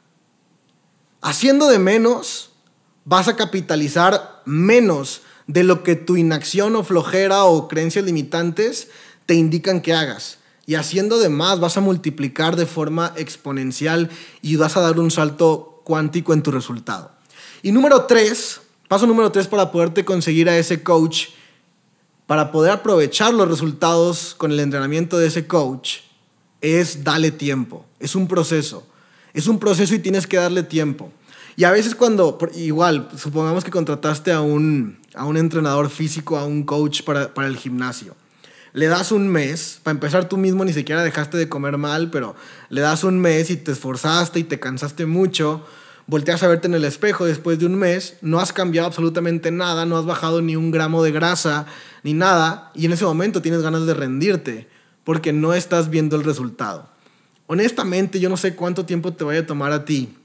Haciendo 1.21 1.67
de 1.67 1.79
menos, 1.79 2.51
vas 3.05 3.27
a 3.27 3.35
capitalizar 3.35 4.41
menos 4.45 5.21
de 5.47 5.63
lo 5.63 5.83
que 5.83 5.95
tu 5.95 6.15
inacción 6.15 6.75
o 6.75 6.83
flojera 6.83 7.45
o 7.45 7.67
creencias 7.67 8.05
limitantes 8.05 8.89
te 9.25 9.33
indican 9.33 9.81
que 9.81 9.93
hagas. 9.93 10.37
Y 10.65 10.75
haciendo 10.75 11.17
de 11.17 11.29
más, 11.29 11.59
vas 11.59 11.77
a 11.77 11.81
multiplicar 11.81 12.55
de 12.55 12.67
forma 12.67 13.13
exponencial 13.15 14.11
y 14.43 14.55
vas 14.57 14.77
a 14.77 14.81
dar 14.81 14.99
un 14.99 15.09
salto 15.09 15.81
cuántico 15.83 16.33
en 16.33 16.43
tu 16.43 16.51
resultado. 16.51 17.11
Y 17.63 17.71
número 17.71 18.05
tres, 18.05 18.61
Paso 18.89 19.05
número 19.05 19.31
tres 19.31 19.47
para 19.47 19.71
poderte 19.71 20.03
conseguir 20.03 20.49
a 20.49 20.57
ese 20.57 20.81
coach, 20.81 21.27
para 22.25 22.51
poder 22.51 22.71
aprovechar 22.71 23.31
los 23.35 23.47
resultados 23.47 24.33
con 24.35 24.51
el 24.51 24.59
entrenamiento 24.59 25.19
de 25.19 25.27
ese 25.27 25.45
coach, 25.45 25.99
es 26.59 27.03
darle 27.03 27.29
tiempo. 27.29 27.85
Es 27.99 28.15
un 28.15 28.27
proceso. 28.27 28.83
Es 29.31 29.45
un 29.45 29.59
proceso 29.59 29.93
y 29.93 29.99
tienes 29.99 30.25
que 30.25 30.37
darle 30.37 30.63
tiempo. 30.63 31.11
Y 31.55 31.65
a 31.65 31.71
veces 31.71 31.93
cuando, 31.93 32.39
igual, 32.55 33.09
supongamos 33.15 33.63
que 33.63 33.69
contrataste 33.69 34.31
a 34.31 34.41
un, 34.41 34.97
a 35.13 35.25
un 35.25 35.37
entrenador 35.37 35.91
físico, 35.91 36.35
a 36.35 36.45
un 36.45 36.63
coach 36.63 37.03
para, 37.03 37.31
para 37.31 37.47
el 37.47 37.57
gimnasio. 37.57 38.15
le 38.73 38.87
das 38.87 39.11
un 39.11 39.27
mes, 39.27 39.79
para 39.83 39.93
empezar 39.93 40.27
tú 40.27 40.37
mismo 40.37 40.65
ni 40.65 40.73
siquiera 40.73 41.03
dejaste 41.03 41.37
de 41.37 41.47
comer 41.47 41.77
mal, 41.77 42.09
pero 42.09 42.35
le 42.69 42.81
das 42.81 43.03
un 43.03 43.19
mes 43.19 43.51
y 43.51 43.57
te 43.57 43.71
esforzaste 43.71 44.39
y 44.39 44.45
te 44.45 44.59
cansaste 44.59 45.05
mucho, 45.05 45.63
volteas 46.09 46.41
a 46.41 46.47
verte 46.47 46.67
en 46.67 46.73
el 46.73 46.85
espejo 46.85 47.25
después 47.25 47.59
de 47.59 47.67
un 47.67 47.75
mes, 47.75 48.17
no 48.21 48.39
has 48.39 48.51
cambiado 48.51 48.87
absolutamente 48.87 49.51
nada, 49.51 49.85
no 49.85 49.95
has 49.95 50.05
bajado 50.05 50.41
ni 50.41 50.55
un 50.55 50.71
gramo 50.71 51.03
de 51.03 51.11
grasa 51.11 51.67
ni 52.01 52.13
nada, 52.13 52.71
y 52.73 52.87
en 52.87 52.93
ese 52.93 53.05
momento 53.05 53.43
tienes 53.43 53.61
ganas 53.61 53.85
de 53.85 53.93
rendirte 53.93 54.67
porque 55.03 55.33
no 55.33 55.53
estás 55.53 55.91
viendo 55.91 56.15
el 56.15 56.23
resultado. 56.23 56.89
Honestamente, 57.45 58.19
yo 58.19 58.27
no 58.27 58.37
sé 58.37 58.55
cuánto 58.55 58.87
tiempo 58.87 59.13
te 59.13 59.23
vaya 59.23 59.41
a 59.41 59.45
tomar 59.45 59.71
a 59.71 59.85
ti, 59.85 60.17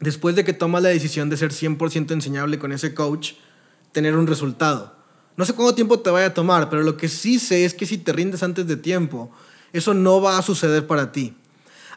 después 0.00 0.34
de 0.34 0.44
que 0.44 0.54
tomas 0.54 0.82
la 0.82 0.88
decisión 0.88 1.28
de 1.28 1.36
ser 1.36 1.50
100% 1.50 2.10
enseñable 2.12 2.58
con 2.58 2.72
ese 2.72 2.94
coach, 2.94 3.32
tener 3.92 4.16
un 4.16 4.26
resultado. 4.26 4.96
No 5.36 5.44
sé 5.44 5.52
cuánto 5.52 5.74
tiempo 5.74 6.00
te 6.00 6.08
vaya 6.08 6.28
a 6.28 6.34
tomar, 6.34 6.70
pero 6.70 6.82
lo 6.82 6.96
que 6.96 7.08
sí 7.08 7.38
sé 7.38 7.66
es 7.66 7.74
que 7.74 7.84
si 7.84 7.98
te 7.98 8.14
rindes 8.14 8.42
antes 8.42 8.66
de 8.66 8.76
tiempo, 8.76 9.30
eso 9.74 9.92
no 9.92 10.22
va 10.22 10.38
a 10.38 10.42
suceder 10.42 10.86
para 10.86 11.12
ti. 11.12 11.36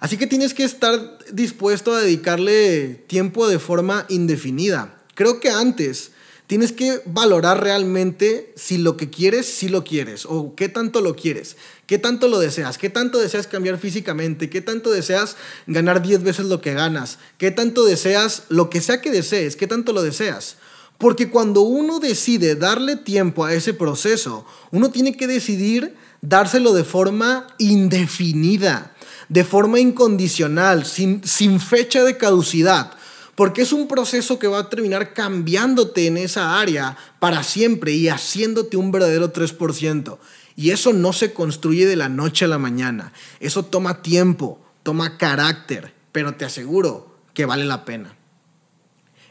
Así 0.01 0.17
que 0.17 0.25
tienes 0.25 0.55
que 0.55 0.63
estar 0.63 1.19
dispuesto 1.31 1.93
a 1.93 2.01
dedicarle 2.01 3.03
tiempo 3.05 3.47
de 3.47 3.59
forma 3.59 4.07
indefinida. 4.09 4.97
Creo 5.13 5.39
que 5.39 5.51
antes 5.51 6.11
tienes 6.47 6.71
que 6.71 7.03
valorar 7.05 7.61
realmente 7.61 8.51
si 8.55 8.79
lo 8.79 8.97
que 8.97 9.11
quieres, 9.11 9.45
si 9.45 9.69
lo 9.69 9.83
quieres, 9.83 10.25
o 10.25 10.55
qué 10.55 10.69
tanto 10.69 11.01
lo 11.01 11.15
quieres, 11.15 11.55
qué 11.85 11.99
tanto 11.99 12.27
lo 12.27 12.39
deseas, 12.39 12.79
qué 12.79 12.89
tanto 12.89 13.19
deseas 13.19 13.45
cambiar 13.45 13.77
físicamente, 13.77 14.49
qué 14.49 14.59
tanto 14.61 14.89
deseas 14.89 15.37
ganar 15.67 16.01
10 16.01 16.23
veces 16.23 16.47
lo 16.47 16.61
que 16.61 16.73
ganas, 16.73 17.19
qué 17.37 17.51
tanto 17.51 17.85
deseas 17.85 18.45
lo 18.49 18.71
que 18.71 18.81
sea 18.81 19.01
que 19.01 19.11
desees, 19.11 19.55
qué 19.55 19.67
tanto 19.67 19.93
lo 19.93 20.01
deseas. 20.01 20.57
Porque 20.97 21.29
cuando 21.29 21.61
uno 21.61 21.99
decide 21.99 22.55
darle 22.55 22.95
tiempo 22.95 23.45
a 23.45 23.53
ese 23.53 23.75
proceso, 23.75 24.47
uno 24.71 24.89
tiene 24.89 25.15
que 25.15 25.27
decidir 25.27 25.95
dárselo 26.21 26.73
de 26.73 26.85
forma 26.85 27.45
indefinida 27.59 28.90
de 29.31 29.45
forma 29.45 29.79
incondicional, 29.79 30.85
sin, 30.85 31.25
sin 31.25 31.61
fecha 31.61 32.03
de 32.03 32.17
caducidad, 32.17 32.91
porque 33.35 33.61
es 33.61 33.71
un 33.71 33.87
proceso 33.87 34.37
que 34.37 34.47
va 34.47 34.59
a 34.59 34.69
terminar 34.69 35.13
cambiándote 35.13 36.05
en 36.07 36.17
esa 36.17 36.59
área 36.59 36.97
para 37.21 37.41
siempre 37.41 37.93
y 37.93 38.09
haciéndote 38.09 38.75
un 38.75 38.91
verdadero 38.91 39.31
3%. 39.31 40.17
Y 40.57 40.71
eso 40.71 40.91
no 40.91 41.13
se 41.13 41.31
construye 41.31 41.85
de 41.85 41.95
la 41.95 42.09
noche 42.09 42.43
a 42.43 42.49
la 42.49 42.57
mañana, 42.57 43.13
eso 43.39 43.63
toma 43.63 44.01
tiempo, 44.01 44.59
toma 44.83 45.17
carácter, 45.17 45.93
pero 46.11 46.33
te 46.35 46.43
aseguro 46.43 47.15
que 47.33 47.45
vale 47.45 47.63
la 47.63 47.85
pena. 47.85 48.17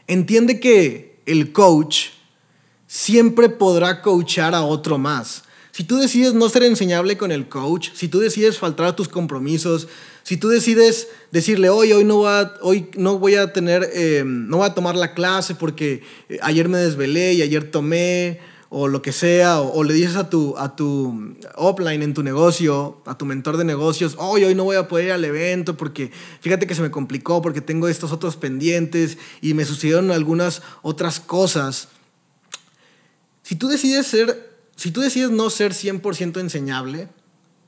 Entiende 0.07 0.59
que 0.59 1.21
el 1.27 1.51
coach 1.51 2.07
siempre 2.87 3.49
podrá 3.49 4.01
coachar 4.01 4.55
a 4.55 4.63
otro 4.63 4.97
más. 4.97 5.43
Si 5.71 5.85
tú 5.85 5.97
decides 5.97 6.33
no 6.33 6.49
ser 6.49 6.63
enseñable 6.63 7.17
con 7.17 7.31
el 7.31 7.47
coach, 7.47 7.89
si 7.93 8.07
tú 8.07 8.19
decides 8.19 8.57
faltar 8.57 8.87
a 8.87 8.95
tus 8.95 9.07
compromisos, 9.07 9.87
si 10.23 10.37
tú 10.37 10.49
decides 10.49 11.07
decirle, 11.31 11.69
hoy, 11.69 11.93
hoy, 11.93 12.03
no, 12.03 12.17
voy 12.17 12.29
a, 12.29 12.53
hoy 12.61 12.89
no 12.97 13.17
voy 13.19 13.35
a 13.35 13.53
tener, 13.53 13.89
eh, 13.93 14.23
no 14.25 14.57
voy 14.57 14.67
a 14.67 14.73
tomar 14.73 14.95
la 14.95 15.13
clase 15.13 15.55
porque 15.55 16.03
eh, 16.27 16.39
ayer 16.41 16.67
me 16.67 16.77
desvelé 16.77 17.33
y 17.33 17.41
ayer 17.41 17.71
tomé, 17.71 18.39
o 18.73 18.87
lo 18.87 19.01
que 19.01 19.11
sea, 19.11 19.59
o, 19.59 19.83
le 19.83 19.93
dices 19.93 20.15
a 20.15 20.29
tu, 20.29 20.57
a 20.57 20.77
tu 20.77 21.35
offline 21.55 22.03
en 22.03 22.13
tu 22.13 22.23
negocio, 22.23 23.01
a 23.05 23.17
tu 23.17 23.25
mentor 23.25 23.57
de 23.57 23.65
negocios, 23.65 24.15
hoy, 24.17 24.45
hoy 24.45 24.55
no 24.55 24.63
voy 24.63 24.77
a 24.77 24.87
poder 24.87 25.07
ir 25.07 25.11
al 25.11 25.25
evento 25.25 25.75
porque 25.75 26.09
fíjate 26.39 26.67
que 26.67 26.75
se 26.75 26.81
me 26.81 26.89
complicó, 26.89 27.41
porque 27.41 27.59
tengo 27.59 27.89
estos 27.89 28.13
otros 28.13 28.37
pendientes 28.37 29.17
y 29.41 29.53
me 29.55 29.65
sucedieron 29.65 30.09
algunas 30.11 30.61
otras 30.83 31.19
cosas. 31.19 31.89
Si 33.43 33.55
tú 33.55 33.67
decides 33.67 34.07
ser 34.07 34.50
si 34.75 34.91
tú 34.91 35.01
decides 35.01 35.31
no 35.31 35.49
ser 35.49 35.73
100% 35.73 36.39
enseñable, 36.39 37.09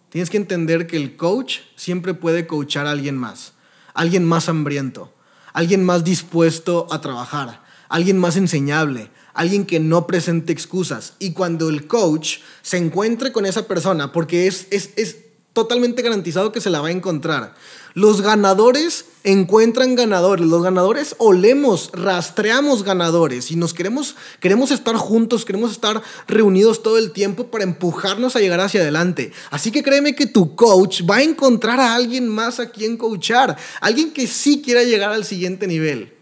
tienes 0.09 0.29
que 0.29 0.37
entender 0.37 0.87
que 0.87 0.97
el 0.97 1.15
coach 1.15 1.59
siempre 1.75 2.13
puede 2.13 2.47
coachar 2.47 2.87
a 2.87 2.91
alguien 2.91 3.17
más, 3.17 3.53
alguien 3.93 4.25
más 4.25 4.49
hambriento, 4.49 5.13
alguien 5.53 5.83
más 5.83 6.03
dispuesto 6.03 6.87
a 6.91 7.01
trabajar, 7.01 7.63
alguien 7.89 8.17
más 8.17 8.37
enseñable, 8.37 9.09
alguien 9.33 9.65
que 9.65 9.79
no 9.79 10.07
presente 10.07 10.53
excusas. 10.53 11.13
Y 11.19 11.33
cuando 11.33 11.69
el 11.69 11.87
coach 11.87 12.39
se 12.61 12.77
encuentre 12.77 13.31
con 13.31 13.45
esa 13.45 13.67
persona, 13.67 14.11
porque 14.11 14.47
es, 14.47 14.67
es, 14.71 14.91
es 14.95 15.17
totalmente 15.53 16.01
garantizado 16.01 16.51
que 16.51 16.61
se 16.61 16.71
la 16.71 16.81
va 16.81 16.87
a 16.87 16.91
encontrar. 16.91 17.53
Los 17.93 18.21
ganadores 18.21 19.05
encuentran 19.23 19.93
ganadores, 19.93 20.47
los 20.47 20.63
ganadores 20.63 21.15
olemos, 21.19 21.91
rastreamos 21.93 22.83
ganadores 22.83 23.51
y 23.51 23.55
nos 23.55 23.75
queremos, 23.75 24.15
queremos 24.39 24.71
estar 24.71 24.95
juntos, 24.95 25.45
queremos 25.45 25.71
estar 25.71 26.01
reunidos 26.27 26.81
todo 26.81 26.97
el 26.97 27.11
tiempo 27.11 27.47
para 27.47 27.63
empujarnos 27.63 28.35
a 28.35 28.39
llegar 28.39 28.59
hacia 28.61 28.81
adelante. 28.81 29.31
Así 29.51 29.71
que 29.71 29.83
créeme 29.83 30.15
que 30.15 30.25
tu 30.25 30.55
coach 30.55 31.03
va 31.09 31.17
a 31.17 31.23
encontrar 31.23 31.79
a 31.79 31.93
alguien 31.93 32.27
más 32.27 32.59
a 32.59 32.71
quien 32.71 32.97
coachar, 32.97 33.55
alguien 33.79 34.11
que 34.11 34.25
sí 34.25 34.63
quiera 34.63 34.83
llegar 34.83 35.11
al 35.11 35.23
siguiente 35.23 35.67
nivel. 35.67 36.13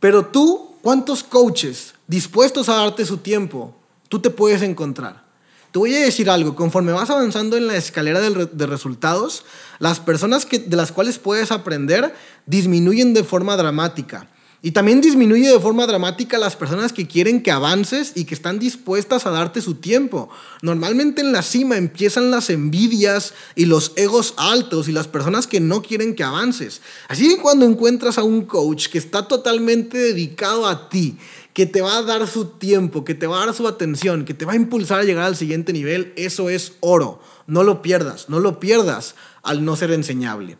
Pero 0.00 0.26
tú, 0.26 0.74
¿cuántos 0.82 1.24
coaches 1.24 1.94
dispuestos 2.06 2.68
a 2.68 2.74
darte 2.74 3.06
su 3.06 3.16
tiempo, 3.16 3.74
tú 4.10 4.20
te 4.20 4.28
puedes 4.28 4.60
encontrar? 4.60 5.27
Te 5.72 5.78
voy 5.78 5.94
a 5.94 6.00
decir 6.00 6.30
algo, 6.30 6.54
conforme 6.54 6.92
vas 6.92 7.10
avanzando 7.10 7.56
en 7.56 7.66
la 7.66 7.76
escalera 7.76 8.20
de, 8.20 8.66
resultados, 8.66 9.44
las 9.78 10.00
personas 10.00 10.46
que, 10.46 10.58
de 10.58 10.76
las 10.76 10.92
cuales 10.92 11.18
puedes 11.18 11.52
aprender 11.52 12.14
disminuyen 12.46 13.12
de 13.12 13.22
forma 13.22 13.56
dramática. 13.56 14.28
Y 14.60 14.72
también 14.72 15.00
disminuye 15.00 15.48
de 15.48 15.60
forma 15.60 15.86
dramática 15.86 16.36
las 16.36 16.56
personas 16.56 16.92
que 16.92 17.06
quieren 17.06 17.44
que 17.44 17.52
avances 17.52 18.12
y 18.16 18.24
que 18.24 18.34
están 18.34 18.58
dispuestas 18.58 19.24
a 19.24 19.30
darte 19.30 19.60
su 19.60 19.76
tiempo. 19.76 20.30
Normalmente 20.62 21.20
en 21.20 21.30
la 21.30 21.42
cima 21.42 21.76
empiezan 21.76 22.32
las 22.32 22.50
envidias 22.50 23.34
y 23.54 23.66
los 23.66 23.92
egos 23.94 24.34
altos 24.36 24.88
y 24.88 24.92
las 24.92 25.06
personas 25.06 25.46
que 25.46 25.60
no 25.60 25.80
quieren 25.80 26.16
que 26.16 26.24
avances. 26.24 26.80
Así 27.06 27.28
que 27.28 27.40
cuando 27.40 27.66
encuentras 27.66 28.18
a 28.18 28.24
un 28.24 28.46
coach 28.46 28.88
que 28.88 28.98
está 28.98 29.28
totalmente 29.28 29.96
dedicado 29.96 30.66
a 30.66 30.88
ti, 30.88 31.18
que 31.52 31.66
te 31.66 31.80
va 31.80 31.98
a 31.98 32.02
dar 32.02 32.26
su 32.26 32.46
tiempo, 32.46 33.04
que 33.04 33.14
te 33.14 33.28
va 33.28 33.40
a 33.40 33.46
dar 33.46 33.54
su 33.54 33.68
atención, 33.68 34.24
que 34.24 34.34
te 34.34 34.44
va 34.44 34.54
a 34.54 34.56
impulsar 34.56 35.00
a 35.00 35.04
llegar 35.04 35.24
al 35.24 35.36
siguiente 35.36 35.72
nivel, 35.72 36.12
eso 36.16 36.50
es 36.50 36.72
oro. 36.80 37.22
No 37.46 37.62
lo 37.62 37.80
pierdas, 37.80 38.28
no 38.28 38.40
lo 38.40 38.58
pierdas 38.58 39.14
al 39.44 39.64
no 39.64 39.76
ser 39.76 39.92
enseñable. 39.92 40.58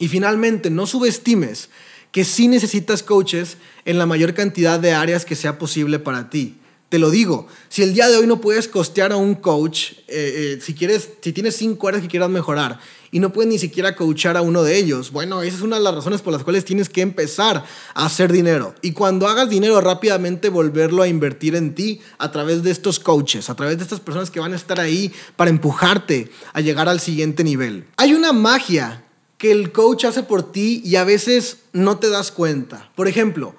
Y 0.00 0.08
finalmente, 0.08 0.70
no 0.70 0.86
subestimes 0.86 1.68
que 2.12 2.24
sí 2.24 2.48
necesitas 2.48 3.02
coaches 3.02 3.56
en 3.84 3.98
la 3.98 4.06
mayor 4.06 4.34
cantidad 4.34 4.78
de 4.80 4.92
áreas 4.92 5.24
que 5.24 5.36
sea 5.36 5.58
posible 5.58 5.98
para 5.98 6.30
ti. 6.30 6.56
Te 6.90 6.98
lo 6.98 7.12
digo, 7.12 7.46
si 7.68 7.84
el 7.84 7.94
día 7.94 8.08
de 8.08 8.16
hoy 8.16 8.26
no 8.26 8.40
puedes 8.40 8.66
costear 8.66 9.12
a 9.12 9.16
un 9.16 9.36
coach, 9.36 9.92
eh, 10.08 10.56
eh, 10.58 10.58
si, 10.60 10.74
quieres, 10.74 11.08
si 11.20 11.32
tienes 11.32 11.54
cinco 11.54 11.86
áreas 11.86 12.02
que 12.02 12.08
quieras 12.08 12.30
mejorar 12.30 12.80
y 13.12 13.20
no 13.20 13.32
puedes 13.32 13.48
ni 13.48 13.60
siquiera 13.60 13.94
coachar 13.94 14.36
a 14.36 14.42
uno 14.42 14.64
de 14.64 14.76
ellos, 14.76 15.12
bueno, 15.12 15.40
esa 15.42 15.58
es 15.58 15.62
una 15.62 15.76
de 15.76 15.84
las 15.84 15.94
razones 15.94 16.20
por 16.20 16.32
las 16.32 16.42
cuales 16.42 16.64
tienes 16.64 16.88
que 16.88 17.00
empezar 17.00 17.64
a 17.94 18.06
hacer 18.06 18.32
dinero. 18.32 18.74
Y 18.82 18.90
cuando 18.90 19.28
hagas 19.28 19.48
dinero, 19.48 19.80
rápidamente 19.80 20.48
volverlo 20.48 21.04
a 21.04 21.08
invertir 21.08 21.54
en 21.54 21.76
ti 21.76 22.00
a 22.18 22.32
través 22.32 22.64
de 22.64 22.72
estos 22.72 22.98
coaches, 22.98 23.50
a 23.50 23.54
través 23.54 23.76
de 23.76 23.84
estas 23.84 24.00
personas 24.00 24.28
que 24.32 24.40
van 24.40 24.52
a 24.52 24.56
estar 24.56 24.80
ahí 24.80 25.12
para 25.36 25.50
empujarte 25.50 26.28
a 26.52 26.60
llegar 26.60 26.88
al 26.88 26.98
siguiente 26.98 27.44
nivel. 27.44 27.84
Hay 27.98 28.14
una 28.14 28.32
magia 28.32 29.04
que 29.40 29.50
el 29.50 29.72
coach 29.72 30.04
hace 30.04 30.22
por 30.22 30.52
ti 30.52 30.82
y 30.84 30.96
a 30.96 31.04
veces 31.04 31.60
no 31.72 31.98
te 31.98 32.10
das 32.10 32.30
cuenta. 32.30 32.92
Por 32.94 33.08
ejemplo, 33.08 33.54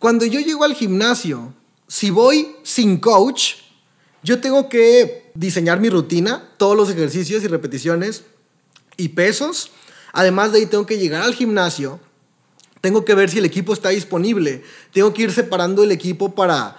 cuando 0.00 0.26
yo 0.26 0.40
llego 0.40 0.64
al 0.64 0.74
gimnasio, 0.74 1.54
si 1.86 2.10
voy 2.10 2.56
sin 2.64 2.96
coach, 2.96 3.52
yo 4.24 4.40
tengo 4.40 4.68
que 4.68 5.30
diseñar 5.36 5.78
mi 5.78 5.88
rutina, 5.88 6.50
todos 6.56 6.76
los 6.76 6.90
ejercicios 6.90 7.44
y 7.44 7.46
repeticiones 7.46 8.24
y 8.96 9.10
pesos. 9.10 9.70
Además 10.12 10.50
de 10.50 10.58
ahí 10.58 10.66
tengo 10.66 10.84
que 10.84 10.98
llegar 10.98 11.22
al 11.22 11.36
gimnasio, 11.36 12.00
tengo 12.80 13.04
que 13.04 13.14
ver 13.14 13.30
si 13.30 13.38
el 13.38 13.44
equipo 13.44 13.72
está 13.72 13.90
disponible, 13.90 14.64
tengo 14.92 15.14
que 15.14 15.22
ir 15.22 15.30
separando 15.30 15.84
el 15.84 15.92
equipo 15.92 16.34
para 16.34 16.76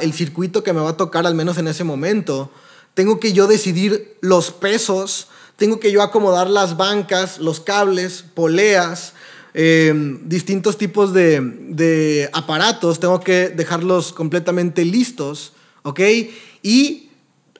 el 0.00 0.12
circuito 0.12 0.62
que 0.62 0.72
me 0.72 0.80
va 0.80 0.90
a 0.90 0.96
tocar 0.96 1.26
al 1.26 1.34
menos 1.34 1.58
en 1.58 1.66
ese 1.66 1.82
momento. 1.82 2.52
Tengo 2.94 3.18
que 3.18 3.32
yo 3.32 3.48
decidir 3.48 4.16
los 4.20 4.52
pesos, 4.52 5.26
tengo 5.58 5.80
que 5.80 5.90
yo 5.90 6.02
acomodar 6.02 6.48
las 6.48 6.76
bancas, 6.76 7.40
los 7.40 7.58
cables, 7.58 8.24
poleas, 8.32 9.12
eh, 9.54 9.92
distintos 10.22 10.78
tipos 10.78 11.12
de, 11.12 12.30
aparatos, 12.32 13.00
tengo 13.00 13.18
que 13.18 13.48
dejarlos 13.48 14.12
completamente 14.12 14.84
listos, 14.84 15.52
¿ok? 15.82 16.00
Y 16.62 17.10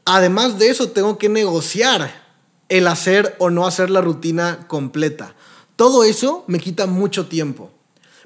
además 0.05 0.61
de 0.61 0.69
eso, 0.69 0.91
tengo 0.91 1.19
que 1.19 1.29
negociar 1.29 2.29
el 2.69 2.87
hacer 2.87 3.35
o 3.41 3.51
no 3.51 3.67
hacer 3.67 3.91
la 3.91 4.01
rutina 4.01 4.69
completa. 4.69 5.35
Todo 5.75 6.05
eso 6.05 6.45
me 6.47 6.61
quita 6.61 6.87
mucho 6.87 7.27
tiempo. 7.27 7.73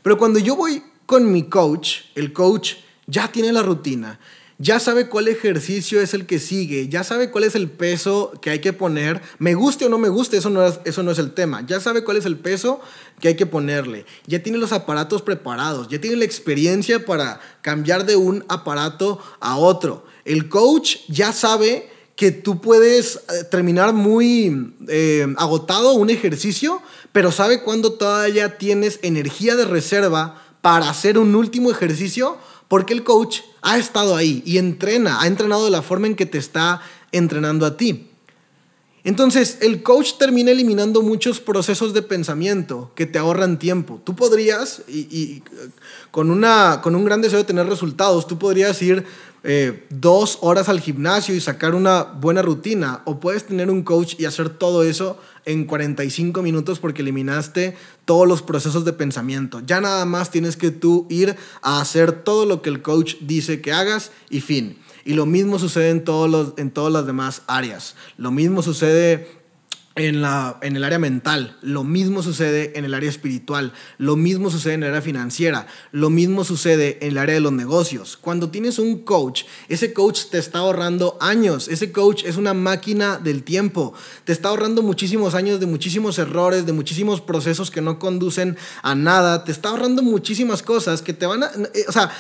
Pero 0.03 0.19
cuando 0.19 0.39
yo 0.39 0.55
voy 0.55 0.83
con 1.07 1.33
mi 1.33 1.45
coach, 1.45 2.01
el 2.15 2.35
coach 2.35 2.75
ya 3.07 3.33
tiene 3.33 3.53
la 3.53 3.63
rutina, 3.63 4.21
ya 4.63 4.79
sabe 4.79 5.09
cuál 5.09 5.27
ejercicio 5.27 6.01
es 6.01 6.15
el 6.15 6.25
que 6.25 6.39
sigue, 6.39 6.89
ya 6.89 7.03
sabe 7.03 7.33
cuál 7.33 7.43
es 7.43 7.57
el 7.57 7.69
peso 7.69 8.33
que 8.41 8.51
hay 8.51 8.61
que 8.61 8.73
poner, 8.73 9.21
me 9.41 9.55
guste 9.55 9.87
o 9.87 9.89
no 9.89 9.99
me 9.99 10.09
guste, 10.09 10.37
eso 10.37 10.51
no 10.51 10.65
es, 10.65 10.79
eso 10.85 11.03
no 11.03 11.11
es 11.11 11.19
el 11.19 11.33
tema, 11.35 11.67
ya 11.67 11.81
sabe 11.81 12.05
cuál 12.05 12.17
es 12.17 12.27
el 12.27 12.39
peso 12.39 12.81
que 13.19 13.27
hay 13.27 13.35
que 13.35 13.45
ponerle, 13.45 14.07
ya 14.25 14.41
tiene 14.41 14.59
los 14.59 14.73
aparatos 14.73 15.23
preparados, 15.23 15.89
ya 15.89 16.01
tiene 16.01 16.15
la 16.15 16.25
experiencia 16.25 17.05
para 17.05 17.41
cambiar 17.61 18.07
de 18.07 18.15
un 18.15 18.45
aparato 18.49 19.19
a 19.41 19.57
otro. 19.57 20.07
El 20.25 20.49
coach 20.49 20.99
ya 21.09 21.33
sabe 21.33 21.91
que 22.15 22.31
tú 22.31 22.61
puedes 22.61 23.17
eh, 23.17 23.43
terminar 23.51 23.93
muy 23.93 24.75
eh, 24.87 25.27
agotado 25.39 25.95
un 25.95 26.09
ejercicio, 26.09 26.81
pero 27.11 27.33
sabe 27.33 27.63
cuándo 27.63 27.95
todavía 27.95 28.59
tienes 28.59 29.01
energía 29.03 29.57
de 29.57 29.65
reserva 29.65 30.41
para 30.61 30.89
hacer 30.89 31.19
un 31.19 31.35
último 31.35 31.73
ejercicio, 31.73 32.39
porque 32.73 32.95
el 32.95 33.05
coach 33.05 33.41
ha 33.61 33.77
estado 33.77 34.17
ahí 34.17 34.43
y 34.47 34.57
entrena, 34.57 35.21
ha 35.21 35.27
entrenado 35.27 35.67
de 35.67 35.71
la 35.71 35.83
forma 35.83 36.07
en 36.07 36.17
que 36.17 36.25
te 36.25 36.39
está 36.39 36.81
entrenando 37.13 37.67
a 37.67 37.77
ti. 37.77 38.09
Entonces, 39.05 39.59
el 39.61 39.83
coach 39.83 40.15
termina 40.19 40.53
eliminando 40.53 41.03
muchos 41.03 41.39
procesos 41.39 41.93
de 41.93 42.01
pensamiento 42.01 42.91
que 42.95 43.05
te 43.05 43.19
ahorran 43.19 43.59
tiempo. 43.59 44.01
Tú 44.03 44.17
podrías, 44.17 44.85
y, 44.89 45.43
con, 46.11 46.31
una, 46.31 46.81
con 46.83 46.95
un 46.95 47.05
gran 47.05 47.21
deseo 47.21 47.41
de 47.41 47.45
tener 47.45 47.67
resultados, 47.67 48.27
tú 48.27 48.39
podrías 48.39 48.81
ir 48.81 49.05
eh, 49.45 49.87
dos 49.91 50.39
horas 50.41 50.69
al 50.69 50.81
gimnasio 50.81 51.35
y 51.35 51.41
sacar 51.41 51.75
una 51.75 52.05
buena 52.05 52.43
rutina, 52.43 53.03
o 53.05 53.19
puedes 53.19 53.45
tener 53.45 53.71
un 53.71 53.83
coach 53.83 54.15
y 54.19 54.25
hacer 54.25 54.51
todo 54.51 54.85
eso 54.85 55.19
en 55.45 55.65
45 55.65 56.43
minutos 56.43 56.79
porque 56.79 57.03
eliminaste 57.03 57.77
todos 58.05 58.29
los 58.29 58.43
procesos 58.43 58.85
de 58.85 58.93
pensamiento. 58.93 59.61
Ya 59.67 59.81
nada 59.81 60.05
más 60.05 60.31
tienes 60.31 60.57
que 60.57 60.71
tú 60.71 61.07
ir 61.11 61.37
a 61.61 61.81
hacer 61.81 62.13
todo 62.13 62.47
lo 62.47 62.63
que 62.63 62.71
el 62.71 62.83
coach 62.83 63.17
dice 63.21 63.61
que 63.61 63.73
hagas 63.73 64.13
y 64.31 64.41
fin. 64.41 64.79
Y 65.05 65.15
lo 65.15 65.27
mismo 65.27 65.59
sucede 65.59 65.91
en, 65.91 66.05
todos 66.05 66.31
los, 66.31 66.55
en 66.57 66.71
todas 66.71 66.93
las 66.93 67.07
demás 67.07 67.43
áreas. 67.49 67.97
Lo 68.17 68.31
mismo 68.31 68.63
sucede 68.63 69.42
en, 69.95 70.23
la, 70.23 70.59
en 70.63 70.77
el 70.77 70.85
área 70.85 70.99
mental, 70.99 71.57
lo 71.61 71.85
mismo 71.85 72.23
sucede 72.23 72.79
en 72.79 72.85
el 72.85 72.95
área 72.95 73.11
espiritual, 73.11 73.73
lo 73.99 74.17
mismo 74.17 74.51
sucede 74.51 74.75
en 74.75 74.83
el 74.85 74.91
área 74.91 75.03
financiera, 75.03 75.67
lo 75.91 76.09
mismo 76.09 76.45
sucede 76.45 76.99
en 77.03 77.13
el 77.13 77.19
área 77.19 77.35
de 77.35 77.41
los 77.41 77.53
negocios. 77.53 78.17
Cuando 78.17 78.51
tienes 78.51 78.79
un 78.79 79.01
coach, 79.01 79.45
ese 79.69 79.93
coach 79.93 80.27
te 80.31 80.39
está 80.39 80.61
ahorrando 80.61 81.19
años, 81.21 81.69
ese 81.69 81.93
coach 81.93 82.25
es 82.25 82.37
una 82.37 82.55
máquina 82.55 83.19
del 83.19 83.43
tiempo, 83.43 83.93
te 84.25 84.33
está 84.33 84.49
ahorrando 84.49 84.83
muchísimos 84.83 85.35
años 85.35 85.61
de 85.61 85.67
muchísimos 85.67 86.19
errores, 86.19 86.65
de 86.65 86.73
muchísimos 86.73 87.21
procesos 87.21 87.71
que 87.71 87.83
no 87.83 87.99
conducen 87.99 88.57
a 88.83 88.95
nada, 88.95 89.45
te 89.45 89.53
está 89.53 89.69
ahorrando 89.69 90.03
muchísimas 90.03 90.63
cosas 90.63 91.03
que 91.03 91.13
te 91.13 91.27
van 91.27 91.43
a... 91.43 91.51
Eh, 91.75 91.85
o 91.87 91.93
sea, 91.93 92.11